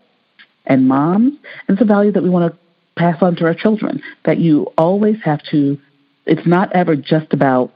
and 0.65 0.87
moms. 0.87 1.33
And 1.67 1.77
it's 1.77 1.81
a 1.81 1.85
value 1.85 2.11
that 2.11 2.23
we 2.23 2.29
want 2.29 2.53
to 2.53 2.59
pass 2.99 3.17
on 3.21 3.35
to 3.37 3.45
our 3.45 3.55
children 3.55 4.01
that 4.25 4.37
you 4.37 4.67
always 4.77 5.15
have 5.23 5.41
to, 5.51 5.79
it's 6.25 6.45
not 6.45 6.71
ever 6.73 6.95
just 6.95 7.31
about 7.31 7.71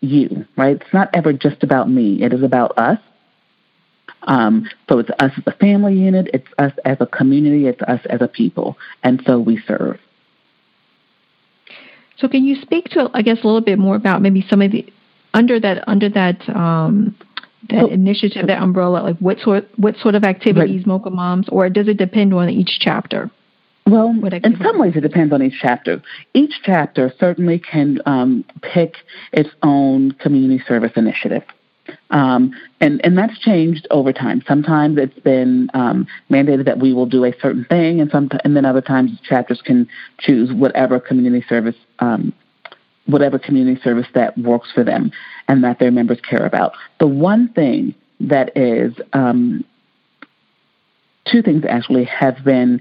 you, 0.00 0.46
right? 0.56 0.76
It's 0.76 0.92
not 0.92 1.08
ever 1.14 1.32
just 1.32 1.62
about 1.62 1.88
me. 1.88 2.22
It 2.22 2.32
is 2.32 2.42
about 2.42 2.78
us. 2.78 2.98
Um, 4.22 4.68
so 4.88 4.98
it's 4.98 5.10
us 5.18 5.32
as 5.36 5.42
a 5.46 5.52
family 5.52 5.94
unit, 5.94 6.28
it's 6.34 6.46
us 6.58 6.72
as 6.84 6.98
a 7.00 7.06
community, 7.06 7.66
it's 7.66 7.82
us 7.82 8.00
as 8.10 8.20
a 8.20 8.28
people. 8.28 8.76
And 9.02 9.22
so 9.26 9.38
we 9.38 9.60
serve. 9.66 9.98
So 12.18 12.28
can 12.28 12.44
you 12.44 12.60
speak 12.60 12.86
to, 12.90 13.10
I 13.14 13.22
guess, 13.22 13.38
a 13.42 13.46
little 13.46 13.60
bit 13.60 13.78
more 13.78 13.94
about 13.94 14.22
maybe 14.22 14.44
some 14.48 14.62
of 14.62 14.72
the 14.72 14.86
under 15.32 15.60
that 15.60 15.86
under 15.88 16.08
that 16.10 16.48
um, 16.48 17.16
that 17.68 17.84
oh, 17.84 17.88
initiative, 17.88 18.46
that 18.46 18.62
umbrella, 18.62 19.00
like 19.02 19.18
what 19.18 19.38
sort 19.38 19.68
what 19.76 19.96
sort 19.98 20.14
of 20.14 20.24
activities 20.24 20.78
right. 20.78 20.86
Mocha 20.86 21.10
Moms, 21.10 21.48
or 21.50 21.68
does 21.68 21.88
it 21.88 21.98
depend 21.98 22.32
on 22.32 22.48
each 22.48 22.78
chapter? 22.80 23.30
Well, 23.86 24.08
in 24.08 24.58
some 24.60 24.80
ways, 24.80 24.94
it 24.96 25.02
depends 25.02 25.32
on 25.32 25.42
each 25.42 25.58
chapter. 25.60 26.02
Each 26.34 26.54
chapter 26.64 27.12
certainly 27.20 27.60
can 27.60 28.00
um, 28.04 28.44
pick 28.60 28.96
its 29.32 29.50
own 29.62 30.10
community 30.12 30.62
service 30.66 30.90
initiative. 30.96 31.44
Um, 32.10 32.52
and, 32.80 33.00
and 33.04 33.16
that's 33.16 33.38
changed 33.38 33.86
over 33.92 34.12
time. 34.12 34.42
Sometimes 34.48 34.98
it's 34.98 35.18
been 35.20 35.70
um, 35.72 36.08
mandated 36.28 36.64
that 36.64 36.80
we 36.80 36.92
will 36.92 37.06
do 37.06 37.24
a 37.24 37.32
certain 37.40 37.64
thing, 37.64 38.00
and 38.00 38.10
some, 38.10 38.28
and 38.42 38.56
then 38.56 38.64
other 38.64 38.80
times 38.80 39.12
chapters 39.22 39.62
can 39.64 39.88
choose 40.18 40.52
whatever 40.52 40.98
community 40.98 41.46
service, 41.48 41.76
um, 42.00 42.32
whatever 43.06 43.38
community 43.38 43.80
service 43.82 44.08
that 44.14 44.36
works 44.36 44.72
for 44.74 44.82
them, 44.82 45.12
and 45.46 45.62
that 45.62 45.78
their 45.78 45.92
members 45.92 46.18
care 46.28 46.44
about. 46.44 46.72
The 46.98 47.06
one 47.06 47.52
thing 47.52 47.94
that 48.18 48.56
is, 48.56 48.94
um, 49.12 49.64
two 51.30 51.40
things 51.40 51.64
actually 51.68 52.04
have 52.04 52.44
been 52.44 52.80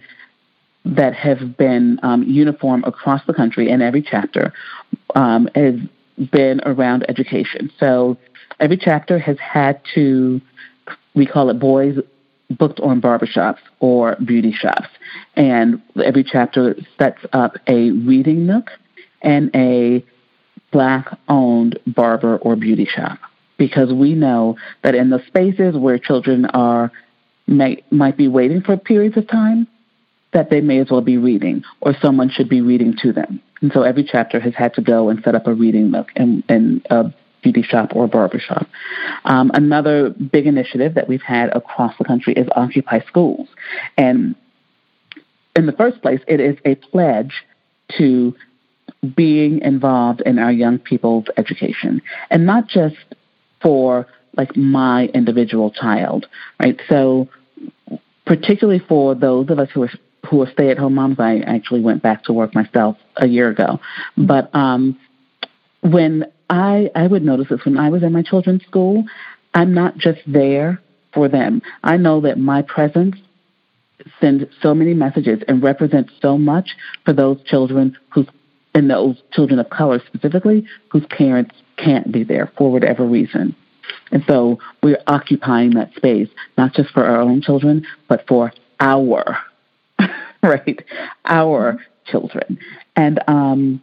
that 0.85 1.15
have 1.15 1.57
been 1.57 1.99
um, 2.03 2.23
uniform 2.23 2.83
across 2.85 3.21
the 3.25 3.33
country 3.33 3.69
in 3.69 3.81
every 3.81 4.01
chapter 4.01 4.53
um, 5.15 5.49
has 5.55 5.75
been 6.31 6.61
around 6.65 7.05
education. 7.09 7.71
So 7.79 8.17
every 8.59 8.77
chapter 8.77 9.17
has 9.19 9.37
had 9.39 9.81
to, 9.95 10.39
we 11.15 11.25
call 11.25 11.49
it 11.49 11.59
boys 11.59 11.97
booked 12.51 12.79
on 12.79 13.01
barbershops 13.01 13.59
or 13.79 14.15
beauty 14.17 14.51
shops. 14.51 14.87
And 15.35 15.81
every 16.03 16.23
chapter 16.23 16.75
sets 16.99 17.19
up 17.33 17.55
a 17.67 17.91
reading 17.91 18.45
nook 18.45 18.69
and 19.21 19.49
a 19.55 20.05
black 20.71 21.07
owned 21.27 21.79
barber 21.87 22.37
or 22.37 22.55
beauty 22.55 22.85
shop. 22.85 23.17
Because 23.57 23.91
we 23.91 24.13
know 24.13 24.57
that 24.83 24.95
in 24.95 25.09
the 25.09 25.23
spaces 25.27 25.75
where 25.75 25.97
children 25.97 26.45
are 26.47 26.91
may, 27.47 27.83
might 27.89 28.17
be 28.17 28.27
waiting 28.27 28.61
for 28.61 28.77
periods 28.77 29.17
of 29.17 29.27
time, 29.27 29.67
that 30.35 30.49
they 30.49 30.59
may 30.59 30.79
as 30.79 30.91
well 30.91 31.01
be 31.01 31.17
reading 31.17 31.63
or 31.79 31.95
someone 32.01 32.29
should 32.29 32.49
be 32.49 32.59
reading 32.59 32.93
to 33.01 33.13
them. 33.13 33.41
And 33.61 33.71
so 33.73 33.83
every 33.83 34.03
chapter 34.03 34.37
has 34.39 34.53
had 34.53 34.73
to 34.73 34.81
go 34.81 35.07
and 35.07 35.23
set 35.23 35.33
up 35.33 35.47
a 35.47 35.53
reading 35.53 35.91
nook 35.91 36.09
in, 36.17 36.43
in 36.49 36.83
a 36.89 37.05
beauty 37.41 37.63
shop 37.63 37.95
or 37.95 38.05
barber 38.05 38.37
shop. 38.37 38.67
Um, 39.23 39.49
another 39.53 40.09
big 40.09 40.45
initiative 40.45 40.95
that 40.95 41.07
we've 41.07 41.21
had 41.21 41.55
across 41.55 41.93
the 41.97 42.03
country 42.03 42.33
is 42.33 42.47
Occupy 42.53 42.99
Schools. 43.07 43.47
And 43.97 44.35
in 45.55 45.67
the 45.67 45.71
first 45.71 46.01
place, 46.01 46.19
it 46.27 46.41
is 46.41 46.57
a 46.65 46.75
pledge 46.75 47.45
to 47.97 48.35
being 49.15 49.61
involved 49.61 50.21
in 50.25 50.37
our 50.37 50.51
young 50.51 50.79
people's 50.79 51.25
education 51.37 52.01
and 52.29 52.45
not 52.45 52.67
just 52.67 52.97
for 53.61 54.05
like 54.35 54.57
my 54.57 55.05
individual 55.13 55.71
child, 55.71 56.27
right? 56.59 56.77
So 56.89 57.29
particularly 58.25 58.79
for 58.79 59.15
those 59.15 59.49
of 59.49 59.59
us 59.59 59.69
who 59.73 59.83
are 59.83 59.91
who 60.25 60.41
are 60.41 60.51
stay 60.51 60.69
at 60.71 60.77
home 60.77 60.95
moms, 60.95 61.19
I 61.19 61.39
actually 61.39 61.81
went 61.81 62.01
back 62.03 62.23
to 62.25 62.33
work 62.33 62.53
myself 62.53 62.97
a 63.17 63.27
year 63.27 63.49
ago. 63.49 63.79
But 64.17 64.53
um 64.53 64.99
when 65.81 66.25
I 66.49 66.89
I 66.95 67.07
would 67.07 67.23
notice 67.23 67.49
this 67.49 67.65
when 67.65 67.77
I 67.77 67.89
was 67.89 68.03
in 68.03 68.11
my 68.11 68.21
children's 68.21 68.63
school, 68.63 69.03
I'm 69.53 69.73
not 69.73 69.97
just 69.97 70.19
there 70.27 70.81
for 71.13 71.29
them. 71.29 71.61
I 71.83 71.97
know 71.97 72.21
that 72.21 72.37
my 72.37 72.61
presence 72.61 73.15
sends 74.19 74.43
so 74.61 74.73
many 74.73 74.93
messages 74.93 75.41
and 75.47 75.63
represents 75.63 76.11
so 76.21 76.37
much 76.37 76.75
for 77.05 77.13
those 77.13 77.41
children 77.43 77.97
whose 78.09 78.27
and 78.73 78.89
those 78.89 79.15
children 79.31 79.57
of 79.57 79.69
color 79.69 80.01
specifically 80.05 80.67
whose 80.89 81.05
parents 81.05 81.55
can't 81.77 82.11
be 82.11 82.23
there 82.23 82.51
for 82.57 82.71
whatever 82.71 83.05
reason. 83.05 83.55
And 84.11 84.23
so 84.27 84.59
we're 84.83 85.01
occupying 85.07 85.71
that 85.71 85.93
space, 85.95 86.29
not 86.57 86.73
just 86.73 86.89
for 86.91 87.03
our 87.05 87.21
own 87.21 87.41
children, 87.41 87.85
but 88.07 88.27
for 88.27 88.51
our, 88.79 89.37
right, 90.49 90.83
our 91.25 91.79
children. 92.05 92.59
And 92.95 93.19
um, 93.27 93.81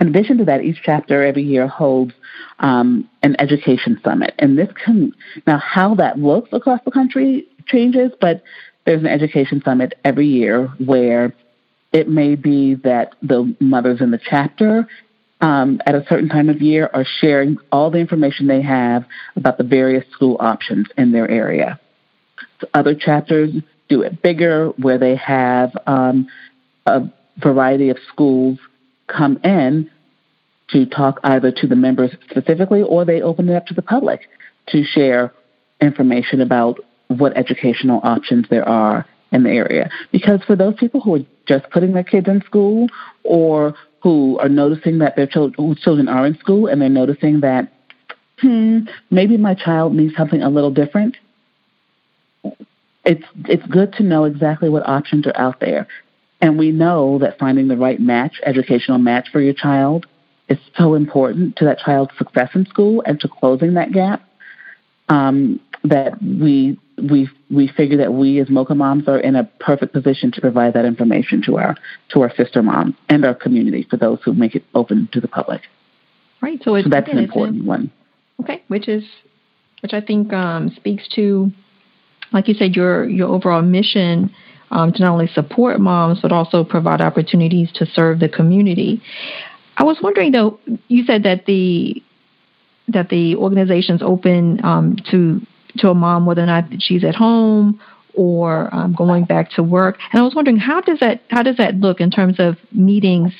in 0.00 0.08
addition 0.08 0.38
to 0.38 0.44
that, 0.44 0.62
each 0.62 0.80
chapter 0.82 1.24
every 1.24 1.42
year 1.42 1.66
holds 1.66 2.12
um, 2.58 3.08
an 3.22 3.36
education 3.40 4.00
summit. 4.04 4.34
And 4.38 4.58
this 4.58 4.68
can, 4.84 5.12
now 5.46 5.58
how 5.58 5.94
that 5.96 6.18
looks 6.18 6.50
across 6.52 6.80
the 6.84 6.90
country 6.90 7.46
changes, 7.66 8.12
but 8.20 8.42
there's 8.84 9.00
an 9.00 9.06
education 9.06 9.62
summit 9.64 9.94
every 10.04 10.26
year 10.26 10.66
where 10.84 11.34
it 11.92 12.08
may 12.08 12.34
be 12.34 12.74
that 12.74 13.14
the 13.22 13.54
mothers 13.60 14.00
in 14.00 14.10
the 14.10 14.20
chapter 14.22 14.86
um, 15.40 15.80
at 15.86 15.94
a 15.94 16.04
certain 16.08 16.28
time 16.28 16.48
of 16.48 16.60
year 16.60 16.90
are 16.92 17.06
sharing 17.20 17.56
all 17.72 17.90
the 17.90 17.98
information 17.98 18.46
they 18.46 18.62
have 18.62 19.04
about 19.36 19.56
the 19.56 19.64
various 19.64 20.04
school 20.12 20.36
options 20.40 20.86
in 20.96 21.12
their 21.12 21.30
area. 21.30 21.80
So 22.60 22.68
other 22.74 22.94
chapters 22.94 23.52
do 23.88 24.02
it 24.02 24.22
bigger, 24.22 24.68
where 24.76 24.98
they 24.98 25.16
have 25.16 25.76
um, 25.86 26.28
a 26.86 27.02
variety 27.38 27.90
of 27.90 27.98
schools 28.12 28.58
come 29.06 29.38
in 29.42 29.90
to 30.70 30.84
talk 30.86 31.18
either 31.24 31.50
to 31.50 31.66
the 31.66 31.76
members 31.76 32.10
specifically 32.30 32.82
or 32.82 33.04
they 33.04 33.22
open 33.22 33.48
it 33.48 33.54
up 33.54 33.66
to 33.66 33.74
the 33.74 33.82
public 33.82 34.28
to 34.68 34.84
share 34.84 35.32
information 35.80 36.40
about 36.40 36.78
what 37.08 37.36
educational 37.36 38.00
options 38.02 38.46
there 38.50 38.68
are 38.68 39.06
in 39.32 39.42
the 39.42 39.50
area. 39.50 39.90
Because 40.12 40.40
for 40.46 40.56
those 40.56 40.74
people 40.76 41.00
who 41.00 41.16
are 41.16 41.26
just 41.46 41.70
putting 41.70 41.92
their 41.92 42.04
kids 42.04 42.28
in 42.28 42.42
school 42.42 42.88
or 43.24 43.74
who 44.02 44.38
are 44.38 44.48
noticing 44.48 44.98
that 44.98 45.16
their 45.16 45.26
children, 45.26 45.74
children 45.76 46.08
are 46.08 46.26
in 46.26 46.36
school 46.38 46.66
and 46.66 46.80
they're 46.80 46.88
noticing 46.88 47.40
that, 47.40 47.72
hmm, 48.40 48.80
maybe 49.10 49.36
my 49.36 49.54
child 49.54 49.94
needs 49.94 50.14
something 50.16 50.42
a 50.42 50.50
little 50.50 50.70
different. 50.70 51.16
It's 53.08 53.24
it's 53.48 53.66
good 53.66 53.94
to 53.94 54.02
know 54.02 54.24
exactly 54.24 54.68
what 54.68 54.86
options 54.86 55.26
are 55.26 55.36
out 55.36 55.60
there. 55.60 55.88
And 56.40 56.58
we 56.58 56.70
know 56.70 57.18
that 57.18 57.38
finding 57.38 57.66
the 57.66 57.76
right 57.76 57.98
match, 57.98 58.36
educational 58.44 58.98
match 58.98 59.28
for 59.32 59.40
your 59.40 59.54
child 59.54 60.06
is 60.48 60.58
so 60.76 60.94
important 60.94 61.56
to 61.56 61.64
that 61.64 61.78
child's 61.78 62.12
success 62.16 62.50
in 62.54 62.66
school 62.66 63.02
and 63.06 63.18
to 63.20 63.28
closing 63.28 63.74
that 63.74 63.92
gap. 63.92 64.22
Um, 65.08 65.58
that 65.84 66.22
we 66.22 66.78
we 66.98 67.30
we 67.50 67.68
figure 67.68 67.96
that 67.96 68.12
we 68.12 68.40
as 68.40 68.50
Mocha 68.50 68.74
moms 68.74 69.08
are 69.08 69.18
in 69.18 69.36
a 69.36 69.44
perfect 69.60 69.92
position 69.92 70.30
to 70.32 70.40
provide 70.40 70.74
that 70.74 70.84
information 70.84 71.42
to 71.46 71.56
our 71.56 71.76
to 72.10 72.20
our 72.20 72.34
sister 72.34 72.62
moms 72.62 72.94
and 73.08 73.24
our 73.24 73.34
community 73.34 73.86
for 73.88 73.96
those 73.96 74.18
who 74.24 74.34
make 74.34 74.54
it 74.54 74.64
open 74.74 75.08
to 75.12 75.20
the 75.20 75.28
public. 75.28 75.62
Right. 76.42 76.60
So, 76.62 76.80
so 76.82 76.88
that's 76.88 77.10
an 77.10 77.18
important 77.18 77.64
one. 77.64 77.90
Okay, 78.42 78.62
which 78.68 78.88
is 78.88 79.04
which 79.80 79.92
I 79.92 80.00
think 80.00 80.32
um, 80.32 80.70
speaks 80.76 81.08
to, 81.14 81.50
like 82.32 82.48
you 82.48 82.54
said, 82.54 82.76
your 82.76 83.08
your 83.08 83.28
overall 83.28 83.62
mission 83.62 84.34
um, 84.70 84.92
to 84.92 85.02
not 85.02 85.12
only 85.12 85.28
support 85.28 85.80
moms 85.80 86.20
but 86.20 86.32
also 86.32 86.64
provide 86.64 87.00
opportunities 87.00 87.70
to 87.72 87.86
serve 87.86 88.20
the 88.20 88.28
community. 88.28 89.02
I 89.76 89.84
was 89.84 89.98
wondering 90.02 90.32
though, 90.32 90.58
you 90.88 91.04
said 91.04 91.22
that 91.22 91.46
the 91.46 92.02
that 92.88 93.10
the 93.10 93.36
organization's 93.36 94.02
open 94.02 94.64
um, 94.64 94.96
to 95.10 95.40
to 95.78 95.90
a 95.90 95.94
mom 95.94 96.26
whether 96.26 96.42
or 96.42 96.46
not 96.46 96.64
she's 96.78 97.04
at 97.04 97.14
home 97.14 97.80
or 98.14 98.74
um, 98.74 98.94
going 98.94 99.24
back 99.24 99.50
to 99.52 99.62
work. 99.62 99.98
And 100.12 100.20
I 100.20 100.24
was 100.24 100.34
wondering 100.34 100.56
how 100.56 100.80
does 100.80 100.98
that 101.00 101.22
how 101.30 101.42
does 101.42 101.56
that 101.58 101.76
look 101.76 102.00
in 102.00 102.10
terms 102.10 102.36
of 102.38 102.56
meetings? 102.72 103.32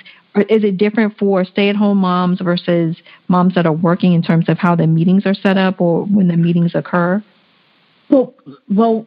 Is 0.48 0.62
it 0.62 0.76
different 0.76 1.18
for 1.18 1.44
stay-at-home 1.44 1.98
moms 1.98 2.40
versus 2.40 2.96
moms 3.26 3.54
that 3.56 3.66
are 3.66 3.72
working 3.72 4.12
in 4.12 4.22
terms 4.22 4.48
of 4.48 4.56
how 4.58 4.76
the 4.76 4.86
meetings 4.86 5.26
are 5.26 5.34
set 5.34 5.56
up 5.56 5.80
or 5.80 6.04
when 6.04 6.28
the 6.28 6.36
meetings 6.36 6.76
occur? 6.76 7.22
Well, 8.10 8.34
well, 8.70 9.06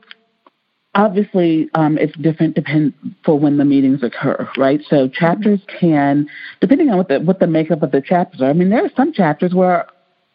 obviously 0.96 1.70
um, 1.74 1.98
it's 1.98 2.16
different 2.18 2.56
depend 2.56 2.94
for 3.24 3.40
when 3.40 3.58
the 3.58 3.66
meetings 3.66 4.04
occur, 4.04 4.50
right? 4.58 4.82
So 4.90 5.08
chapters 5.08 5.60
can, 5.80 6.28
depending 6.60 6.90
on 6.90 6.98
what 6.98 7.08
the 7.08 7.20
what 7.20 7.40
the 7.40 7.48
makeup 7.48 7.84
of 7.84 7.92
the 7.92 8.02
chapters 8.02 8.42
are. 8.42 8.50
I 8.50 8.54
mean, 8.54 8.70
there 8.70 8.84
are 8.84 8.92
some 8.96 9.14
chapters 9.14 9.54
where 9.54 9.88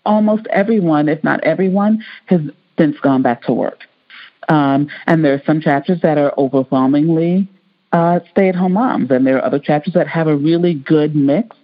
almost 0.04 0.46
everyone, 0.48 1.08
if 1.08 1.22
not 1.22 1.42
everyone, 1.44 2.04
has 2.26 2.40
since 2.78 2.98
gone 3.00 3.22
back 3.22 3.42
to 3.42 3.52
work. 3.52 3.80
Um, 4.48 4.88
and 5.06 5.24
there 5.24 5.34
are 5.34 5.42
some 5.44 5.60
chapters 5.60 6.00
that 6.02 6.18
are 6.18 6.32
overwhelmingly 6.38 7.48
uh, 7.92 8.20
stay 8.30 8.48
at 8.48 8.54
home 8.54 8.74
moms, 8.74 9.10
and 9.10 9.26
there 9.26 9.38
are 9.38 9.44
other 9.44 9.58
chapters 9.58 9.94
that 9.94 10.06
have 10.08 10.28
a 10.28 10.36
really 10.36 10.74
good 10.74 11.16
mix. 11.16 11.56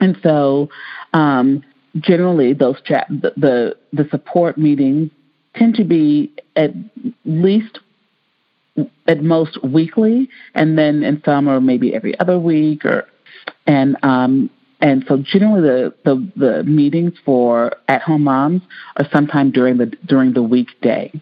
And 0.00 0.18
so, 0.22 0.68
um, 1.12 1.62
generally, 2.00 2.52
those 2.52 2.76
cha- 2.84 3.06
the, 3.08 3.32
the, 3.36 3.76
the 3.92 4.08
support 4.10 4.58
meetings 4.58 5.10
tend 5.54 5.74
to 5.76 5.84
be 5.84 6.32
at 6.56 6.72
least 7.24 7.78
at 9.06 9.22
most 9.22 9.62
weekly, 9.62 10.28
and 10.54 10.76
then 10.76 11.02
in 11.02 11.22
some 11.24 11.48
or 11.48 11.60
maybe 11.60 11.94
every 11.94 12.18
other 12.18 12.38
week, 12.38 12.84
or 12.84 13.06
and 13.66 13.96
um, 14.02 14.50
and 14.80 15.04
so 15.08 15.16
generally 15.16 15.62
the, 15.62 15.94
the, 16.04 16.30
the 16.36 16.64
meetings 16.64 17.14
for 17.24 17.72
at 17.88 18.02
home 18.02 18.24
moms 18.24 18.62
are 18.96 19.06
sometime 19.12 19.50
during 19.50 19.78
the 19.78 19.86
during 20.06 20.32
the 20.32 20.42
weekday. 20.42 21.12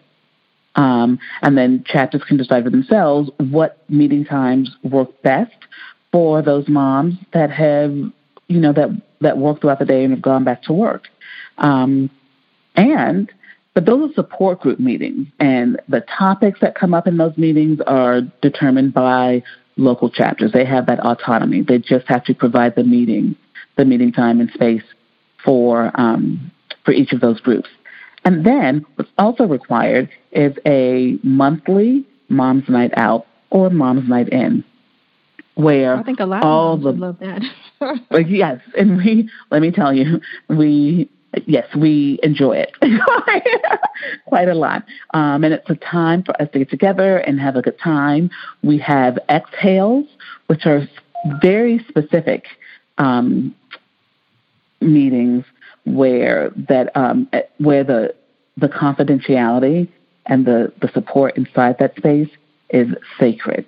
Um, 0.75 1.19
and 1.43 1.55
then 1.55 1.83
chapters 1.85 2.23
can 2.27 2.35
decide 2.37 2.63
for 2.63 2.71
themselves 2.71 3.29
what 3.37 3.77
meeting 3.89 4.25
times 4.25 4.75
work 4.83 5.21
best 5.21 5.53
for 6.11 6.41
those 6.41 6.67
moms 6.67 7.13
that 7.31 7.51
have, 7.51 7.91
you 7.91 8.59
know, 8.59 8.73
that 8.73 8.89
that 9.21 9.37
work 9.37 9.61
throughout 9.61 9.79
the 9.79 9.85
day 9.85 10.03
and 10.03 10.11
have 10.11 10.21
gone 10.21 10.43
back 10.43 10.63
to 10.63 10.73
work. 10.73 11.03
Um, 11.59 12.09
and 12.75 13.31
but 13.73 13.85
those 13.85 14.11
are 14.11 14.13
support 14.13 14.59
group 14.61 14.79
meetings, 14.79 15.27
and 15.39 15.79
the 15.87 16.01
topics 16.17 16.59
that 16.61 16.75
come 16.75 16.93
up 16.93 17.07
in 17.07 17.17
those 17.17 17.37
meetings 17.37 17.79
are 17.87 18.21
determined 18.41 18.93
by 18.93 19.43
local 19.77 20.09
chapters. 20.09 20.51
They 20.51 20.65
have 20.65 20.85
that 20.85 20.99
autonomy. 20.99 21.63
They 21.63 21.79
just 21.79 22.07
have 22.07 22.23
to 22.25 22.33
provide 22.33 22.75
the 22.75 22.83
meeting 22.83 23.35
the 23.75 23.85
meeting 23.85 24.11
time 24.11 24.39
and 24.39 24.51
space 24.51 24.83
for 25.43 25.91
um, 25.99 26.51
for 26.85 26.91
each 26.91 27.11
of 27.11 27.21
those 27.21 27.39
groups. 27.39 27.69
And 28.25 28.45
then 28.45 28.85
what's 28.95 29.11
also 29.17 29.45
required 29.45 30.09
is 30.31 30.55
a 30.65 31.17
monthly 31.23 32.05
mom's 32.29 32.69
night 32.69 32.91
out 32.95 33.25
or 33.49 33.69
mom's 33.69 34.07
night 34.07 34.29
in, 34.29 34.63
where 35.55 35.97
I 35.97 36.03
think 36.03 36.19
a 36.19 36.25
lot 36.25 36.43
all 36.43 36.75
of 36.75 36.81
the 36.81 36.91
love 36.91 37.17
that. 37.19 37.41
yes, 38.29 38.59
and 38.77 38.97
we 38.97 39.29
let 39.51 39.61
me 39.61 39.71
tell 39.71 39.93
you, 39.93 40.21
we 40.49 41.09
yes 41.45 41.67
we 41.75 42.19
enjoy 42.23 42.53
it 42.53 42.71
quite 44.27 44.47
a 44.47 44.53
lot, 44.53 44.83
um, 45.13 45.43
and 45.43 45.53
it's 45.53 45.69
a 45.69 45.75
time 45.75 46.23
for 46.23 46.39
us 46.41 46.49
to 46.53 46.59
get 46.59 46.69
together 46.69 47.17
and 47.17 47.39
have 47.39 47.55
a 47.55 47.61
good 47.61 47.79
time. 47.79 48.29
We 48.61 48.77
have 48.79 49.17
exhales, 49.29 50.05
which 50.47 50.65
are 50.65 50.87
very 51.41 51.83
specific 51.87 52.45
um, 52.97 53.55
meetings 54.81 55.45
where 55.85 56.51
that 56.69 56.95
um, 56.95 57.29
where 57.57 57.83
the 57.83 58.13
the 58.57 58.67
confidentiality 58.67 59.89
and 60.25 60.45
the, 60.45 60.71
the 60.81 60.89
support 60.93 61.35
inside 61.35 61.77
that 61.79 61.95
space 61.97 62.29
is 62.69 62.87
sacred 63.19 63.65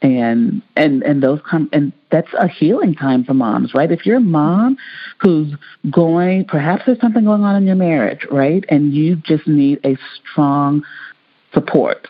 and 0.00 0.62
and 0.76 1.02
and 1.02 1.22
those 1.22 1.40
come 1.48 1.68
and 1.72 1.92
that's 2.10 2.32
a 2.34 2.46
healing 2.46 2.94
time 2.94 3.24
for 3.24 3.34
moms 3.34 3.74
right 3.74 3.90
if 3.90 4.06
you're 4.06 4.18
a 4.18 4.20
mom 4.20 4.76
who's 5.20 5.52
going 5.90 6.44
perhaps 6.44 6.82
there's 6.86 7.00
something 7.00 7.24
going 7.24 7.42
on 7.42 7.56
in 7.56 7.66
your 7.66 7.74
marriage 7.74 8.24
right 8.30 8.64
and 8.68 8.94
you 8.94 9.16
just 9.16 9.46
need 9.48 9.80
a 9.84 9.96
strong 10.30 10.84
support 11.52 12.06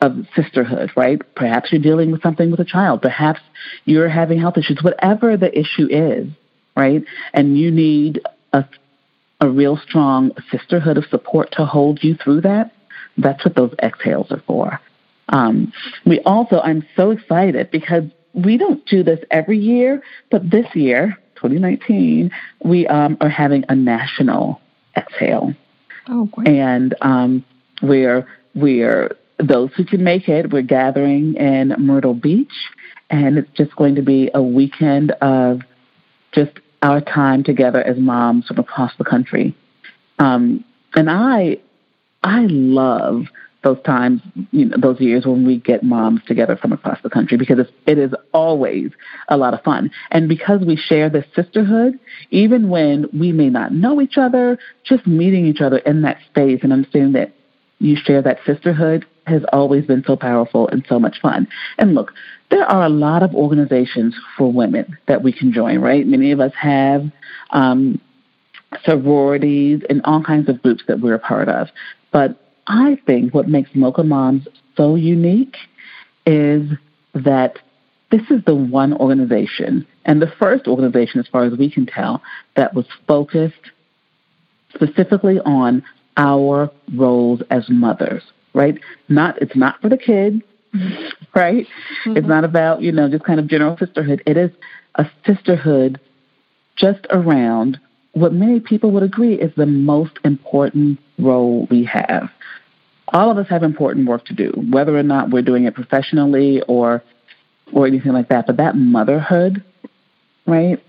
of 0.00 0.26
sisterhood, 0.36 0.90
right? 0.96 1.20
Perhaps 1.34 1.72
you're 1.72 1.80
dealing 1.80 2.10
with 2.12 2.22
something 2.22 2.50
with 2.50 2.60
a 2.60 2.64
child. 2.64 3.00
Perhaps 3.00 3.40
you're 3.84 4.08
having 4.08 4.38
health 4.38 4.58
issues. 4.58 4.82
Whatever 4.82 5.36
the 5.36 5.56
issue 5.58 5.86
is, 5.88 6.28
right? 6.76 7.02
And 7.32 7.58
you 7.58 7.70
need 7.70 8.20
a 8.52 8.64
a 9.40 9.48
real 9.48 9.76
strong 9.76 10.30
sisterhood 10.50 10.96
of 10.96 11.04
support 11.06 11.52
to 11.52 11.66
hold 11.66 12.02
you 12.02 12.14
through 12.14 12.42
that. 12.42 12.72
That's 13.18 13.44
what 13.44 13.54
those 13.54 13.74
exhales 13.82 14.30
are 14.30 14.42
for. 14.46 14.80
Um, 15.28 15.72
we 16.04 16.20
also, 16.20 16.60
I'm 16.60 16.86
so 16.96 17.10
excited 17.10 17.70
because 17.70 18.04
we 18.34 18.56
don't 18.56 18.84
do 18.86 19.02
this 19.02 19.20
every 19.30 19.58
year, 19.58 20.02
but 20.30 20.50
this 20.50 20.66
year, 20.74 21.16
2019, 21.36 22.30
we 22.64 22.86
um, 22.88 23.16
are 23.20 23.28
having 23.28 23.64
a 23.68 23.74
national 23.74 24.60
exhale. 24.96 25.54
Oh, 26.08 26.26
great. 26.26 26.48
And 26.48 26.94
um, 27.00 27.44
we're, 27.82 28.26
we're, 28.54 29.16
those 29.38 29.70
who 29.76 29.84
can 29.84 30.04
make 30.04 30.28
it, 30.28 30.52
we're 30.52 30.62
gathering 30.62 31.34
in 31.34 31.74
Myrtle 31.78 32.14
Beach, 32.14 32.52
and 33.10 33.38
it's 33.38 33.50
just 33.56 33.74
going 33.76 33.94
to 33.96 34.02
be 34.02 34.30
a 34.34 34.42
weekend 34.42 35.12
of 35.20 35.60
just 36.32 36.52
our 36.82 37.00
time 37.00 37.42
together 37.42 37.82
as 37.82 37.96
moms 37.98 38.46
from 38.46 38.58
across 38.58 38.92
the 38.98 39.04
country. 39.04 39.56
Um, 40.18 40.64
and 40.94 41.10
I, 41.10 41.58
I 42.22 42.46
love 42.48 43.24
those 43.64 43.80
times, 43.82 44.20
you 44.52 44.66
know, 44.66 44.76
those 44.78 45.00
years 45.00 45.26
when 45.26 45.44
we 45.44 45.58
get 45.58 45.82
moms 45.82 46.20
together 46.26 46.56
from 46.56 46.72
across 46.72 47.00
the 47.02 47.10
country 47.10 47.36
because 47.36 47.58
it's, 47.58 47.70
it 47.86 47.98
is 47.98 48.12
always 48.32 48.90
a 49.28 49.36
lot 49.36 49.54
of 49.54 49.62
fun. 49.62 49.90
And 50.10 50.28
because 50.28 50.60
we 50.64 50.76
share 50.76 51.10
this 51.10 51.24
sisterhood, 51.34 51.98
even 52.30 52.68
when 52.68 53.06
we 53.12 53.32
may 53.32 53.48
not 53.48 53.72
know 53.72 54.00
each 54.00 54.16
other, 54.18 54.58
just 54.84 55.06
meeting 55.06 55.46
each 55.46 55.60
other 55.60 55.78
in 55.78 56.02
that 56.02 56.18
space 56.26 56.60
and 56.62 56.72
understanding 56.72 57.12
that 57.12 57.32
you 57.80 57.96
share 57.96 58.22
that 58.22 58.38
sisterhood 58.46 59.04
has 59.26 59.42
always 59.52 59.86
been 59.86 60.04
so 60.06 60.16
powerful 60.16 60.68
and 60.68 60.84
so 60.88 60.98
much 60.98 61.20
fun. 61.20 61.48
And 61.78 61.94
look, 61.94 62.12
there 62.50 62.64
are 62.66 62.84
a 62.84 62.90
lot 62.90 63.22
of 63.22 63.34
organizations 63.34 64.14
for 64.36 64.52
women 64.52 64.98
that 65.08 65.22
we 65.22 65.32
can 65.32 65.52
join, 65.52 65.80
right? 65.80 66.06
Many 66.06 66.30
of 66.30 66.40
us 66.40 66.52
have 66.60 67.10
um, 67.50 68.00
sororities 68.84 69.80
and 69.88 70.02
all 70.04 70.22
kinds 70.22 70.48
of 70.48 70.62
groups 70.62 70.84
that 70.88 71.00
we're 71.00 71.14
a 71.14 71.18
part 71.18 71.48
of. 71.48 71.68
But 72.12 72.43
I 72.66 72.98
think 73.06 73.34
what 73.34 73.48
makes 73.48 73.70
Mocha 73.74 74.02
Moms 74.02 74.46
so 74.76 74.94
unique 74.94 75.56
is 76.26 76.68
that 77.14 77.58
this 78.10 78.22
is 78.30 78.44
the 78.44 78.54
one 78.54 78.94
organization, 78.94 79.86
and 80.04 80.22
the 80.22 80.32
first 80.38 80.68
organization, 80.68 81.20
as 81.20 81.26
far 81.26 81.44
as 81.44 81.58
we 81.58 81.70
can 81.70 81.86
tell, 81.86 82.22
that 82.56 82.74
was 82.74 82.86
focused 83.06 83.54
specifically 84.72 85.40
on 85.40 85.82
our 86.16 86.70
roles 86.94 87.42
as 87.50 87.68
mothers, 87.68 88.22
right? 88.54 88.78
Not 89.08 89.40
it's 89.42 89.56
not 89.56 89.80
for 89.80 89.88
the 89.88 89.96
kids, 89.96 90.42
right? 91.34 91.66
Mm-hmm. 91.66 92.16
It's 92.16 92.26
not 92.26 92.44
about, 92.44 92.82
you 92.82 92.92
know, 92.92 93.08
just 93.08 93.24
kind 93.24 93.40
of 93.40 93.48
general 93.48 93.76
sisterhood. 93.78 94.22
It 94.26 94.36
is 94.36 94.50
a 94.96 95.06
sisterhood 95.26 96.00
just 96.76 97.06
around 97.10 97.80
what 98.14 98.32
many 98.32 98.60
people 98.60 98.90
would 98.92 99.02
agree 99.02 99.34
is 99.34 99.52
the 99.56 99.66
most 99.66 100.18
important 100.24 100.98
role 101.18 101.66
we 101.70 101.84
have. 101.84 102.30
All 103.08 103.30
of 103.30 103.38
us 103.38 103.46
have 103.48 103.62
important 103.62 104.08
work 104.08 104.24
to 104.26 104.34
do, 104.34 104.52
whether 104.70 104.96
or 104.96 105.02
not 105.02 105.30
we're 105.30 105.42
doing 105.42 105.64
it 105.64 105.74
professionally 105.74 106.62
or 106.62 107.02
or 107.72 107.86
anything 107.86 108.12
like 108.12 108.28
that. 108.28 108.46
But 108.46 108.56
that 108.58 108.76
motherhood, 108.76 109.62
right, 110.46 110.82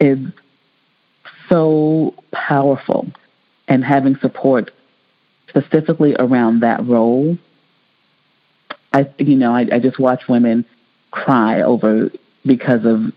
is 0.00 0.18
so 1.48 2.14
powerful 2.32 3.06
and 3.68 3.84
having 3.84 4.16
support 4.16 4.70
specifically 5.48 6.14
around 6.18 6.60
that 6.60 6.84
role 6.86 7.36
I, 8.92 9.10
you 9.18 9.36
know, 9.36 9.54
I, 9.54 9.66
I 9.72 9.78
just 9.78 9.98
watch 9.98 10.22
women 10.28 10.64
cry 11.10 11.62
over 11.62 12.10
because 12.44 12.84
of 12.84 13.12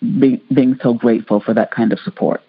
be, 0.00 0.42
being 0.52 0.78
so 0.82 0.94
grateful 0.94 1.40
for 1.40 1.54
that 1.54 1.70
kind 1.70 1.92
of 1.92 1.98
support. 2.00 2.42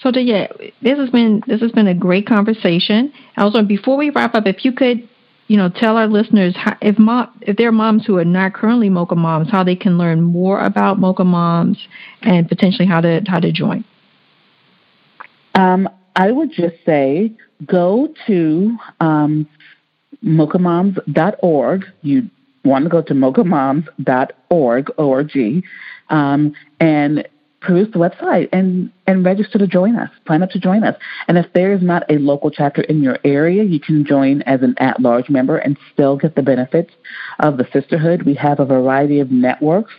So, 0.00 0.10
yeah, 0.18 0.48
this 0.82 0.98
has 0.98 1.10
been 1.10 1.42
this 1.46 1.60
has 1.60 1.72
been 1.72 1.86
a 1.86 1.94
great 1.94 2.26
conversation. 2.26 3.12
Also, 3.36 3.62
before 3.62 3.96
we 3.96 4.10
wrap 4.10 4.34
up, 4.34 4.46
if 4.46 4.64
you 4.64 4.72
could, 4.72 5.08
you 5.48 5.56
know, 5.56 5.68
tell 5.68 5.96
our 5.96 6.06
listeners 6.06 6.54
how, 6.56 6.76
if 6.82 6.98
mom 6.98 7.28
if 7.42 7.56
there 7.56 7.68
are 7.68 7.72
moms 7.72 8.04
who 8.06 8.18
are 8.18 8.24
not 8.24 8.54
currently 8.54 8.90
Mocha 8.90 9.14
moms, 9.14 9.50
how 9.50 9.64
they 9.64 9.76
can 9.76 9.96
learn 9.96 10.20
more 10.22 10.60
about 10.60 10.98
Mocha 10.98 11.24
moms 11.24 11.78
and 12.22 12.48
potentially 12.48 12.86
how 12.86 13.00
to 13.00 13.22
how 13.26 13.40
to 13.40 13.52
join. 13.52 13.84
Um, 15.54 15.88
I 16.16 16.32
would 16.32 16.52
just 16.52 16.76
say 16.84 17.32
go 17.66 18.08
to 18.26 18.76
um, 19.00 19.48
mochamoms.org. 20.24 21.84
You 22.02 22.30
want 22.64 22.84
to 22.84 22.90
go 22.90 23.02
to 23.02 23.14
mochamoms.org, 23.14 24.90
O-R-G, 24.98 25.64
um, 26.08 26.54
and 26.80 27.28
peruse 27.64 27.90
the 27.92 27.98
website 27.98 28.48
and, 28.52 28.92
and 29.06 29.24
register 29.24 29.58
to 29.58 29.66
join 29.66 29.96
us, 29.96 30.10
sign 30.28 30.42
up 30.42 30.50
to 30.50 30.58
join 30.58 30.84
us. 30.84 30.96
And 31.28 31.38
if 31.38 31.46
there 31.54 31.72
is 31.72 31.82
not 31.82 32.02
a 32.10 32.18
local 32.18 32.50
chapter 32.50 32.82
in 32.82 33.02
your 33.02 33.18
area, 33.24 33.64
you 33.64 33.80
can 33.80 34.04
join 34.04 34.42
as 34.42 34.62
an 34.62 34.74
at 34.78 35.00
large 35.00 35.28
member 35.30 35.56
and 35.56 35.76
still 35.92 36.16
get 36.16 36.34
the 36.34 36.42
benefits 36.42 36.92
of 37.40 37.56
the 37.56 37.66
sisterhood. 37.72 38.22
We 38.22 38.34
have 38.34 38.60
a 38.60 38.64
variety 38.64 39.20
of 39.20 39.30
networks. 39.30 39.92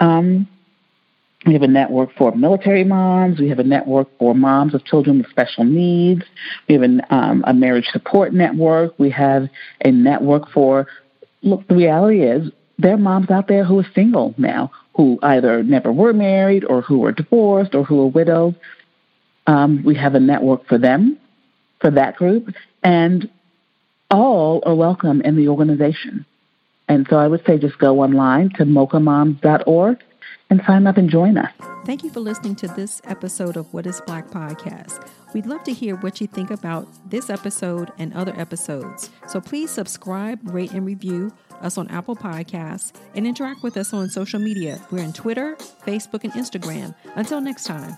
Um, 0.00 0.48
we 1.46 1.52
have 1.52 1.62
a 1.62 1.68
network 1.68 2.10
for 2.16 2.34
military 2.34 2.82
moms. 2.82 3.38
We 3.38 3.48
have 3.50 3.60
a 3.60 3.64
network 3.64 4.08
for 4.18 4.34
moms 4.34 4.74
of 4.74 4.84
children 4.84 5.18
with 5.18 5.28
special 5.30 5.64
needs. 5.64 6.22
We 6.68 6.74
have 6.74 6.82
an, 6.82 7.02
um, 7.10 7.44
a 7.46 7.54
marriage 7.54 7.86
support 7.92 8.34
network. 8.34 8.98
We 8.98 9.10
have 9.10 9.48
a 9.84 9.92
network 9.92 10.50
for, 10.50 10.88
look, 11.42 11.66
the 11.68 11.76
reality 11.76 12.22
is 12.22 12.50
there 12.78 12.94
are 12.94 12.98
moms 12.98 13.30
out 13.30 13.48
there 13.48 13.64
who 13.64 13.78
are 13.78 13.86
single 13.94 14.34
now, 14.36 14.70
who 14.96 15.18
either 15.22 15.62
never 15.62 15.92
were 15.92 16.12
married 16.12 16.64
or 16.64 16.80
who 16.80 17.04
are 17.04 17.12
divorced 17.12 17.74
or 17.74 17.84
who 17.84 18.00
are 18.00 18.06
widowed. 18.06 18.54
Um, 19.46 19.82
we 19.84 19.94
have 19.94 20.14
a 20.14 20.20
network 20.20 20.66
for 20.66 20.78
them, 20.78 21.18
for 21.80 21.90
that 21.90 22.16
group, 22.16 22.54
and 22.82 23.28
all 24.10 24.62
are 24.64 24.74
welcome 24.74 25.20
in 25.20 25.36
the 25.36 25.48
organization. 25.48 26.24
And 26.88 27.06
so 27.10 27.16
I 27.16 27.28
would 27.28 27.44
say 27.44 27.58
just 27.58 27.78
go 27.78 28.00
online 28.00 28.50
to 28.56 28.64
mochamoms.org 28.64 30.02
and 30.48 30.62
sign 30.66 30.86
up 30.86 30.96
and 30.96 31.10
join 31.10 31.36
us. 31.36 31.52
Thank 31.84 32.02
you 32.02 32.10
for 32.10 32.20
listening 32.20 32.56
to 32.56 32.68
this 32.68 33.00
episode 33.04 33.56
of 33.56 33.72
What 33.74 33.86
is 33.86 34.00
Black 34.06 34.28
podcast. 34.28 35.08
We'd 35.34 35.46
love 35.46 35.64
to 35.64 35.72
hear 35.72 35.96
what 35.96 36.20
you 36.20 36.26
think 36.26 36.50
about 36.50 36.88
this 37.10 37.28
episode 37.30 37.92
and 37.98 38.14
other 38.14 38.32
episodes. 38.36 39.10
So 39.28 39.40
please 39.40 39.70
subscribe, 39.70 40.38
rate, 40.44 40.72
and 40.72 40.86
review 40.86 41.32
us 41.62 41.78
on 41.78 41.88
Apple 41.88 42.16
Podcasts 42.16 42.92
and 43.14 43.26
interact 43.26 43.62
with 43.62 43.76
us 43.76 43.92
on 43.92 44.08
social 44.08 44.40
media. 44.40 44.80
We're 44.90 45.04
on 45.04 45.12
Twitter, 45.12 45.56
Facebook, 45.86 46.24
and 46.24 46.32
Instagram. 46.32 46.94
Until 47.14 47.40
next 47.40 47.64
time. 47.64 47.96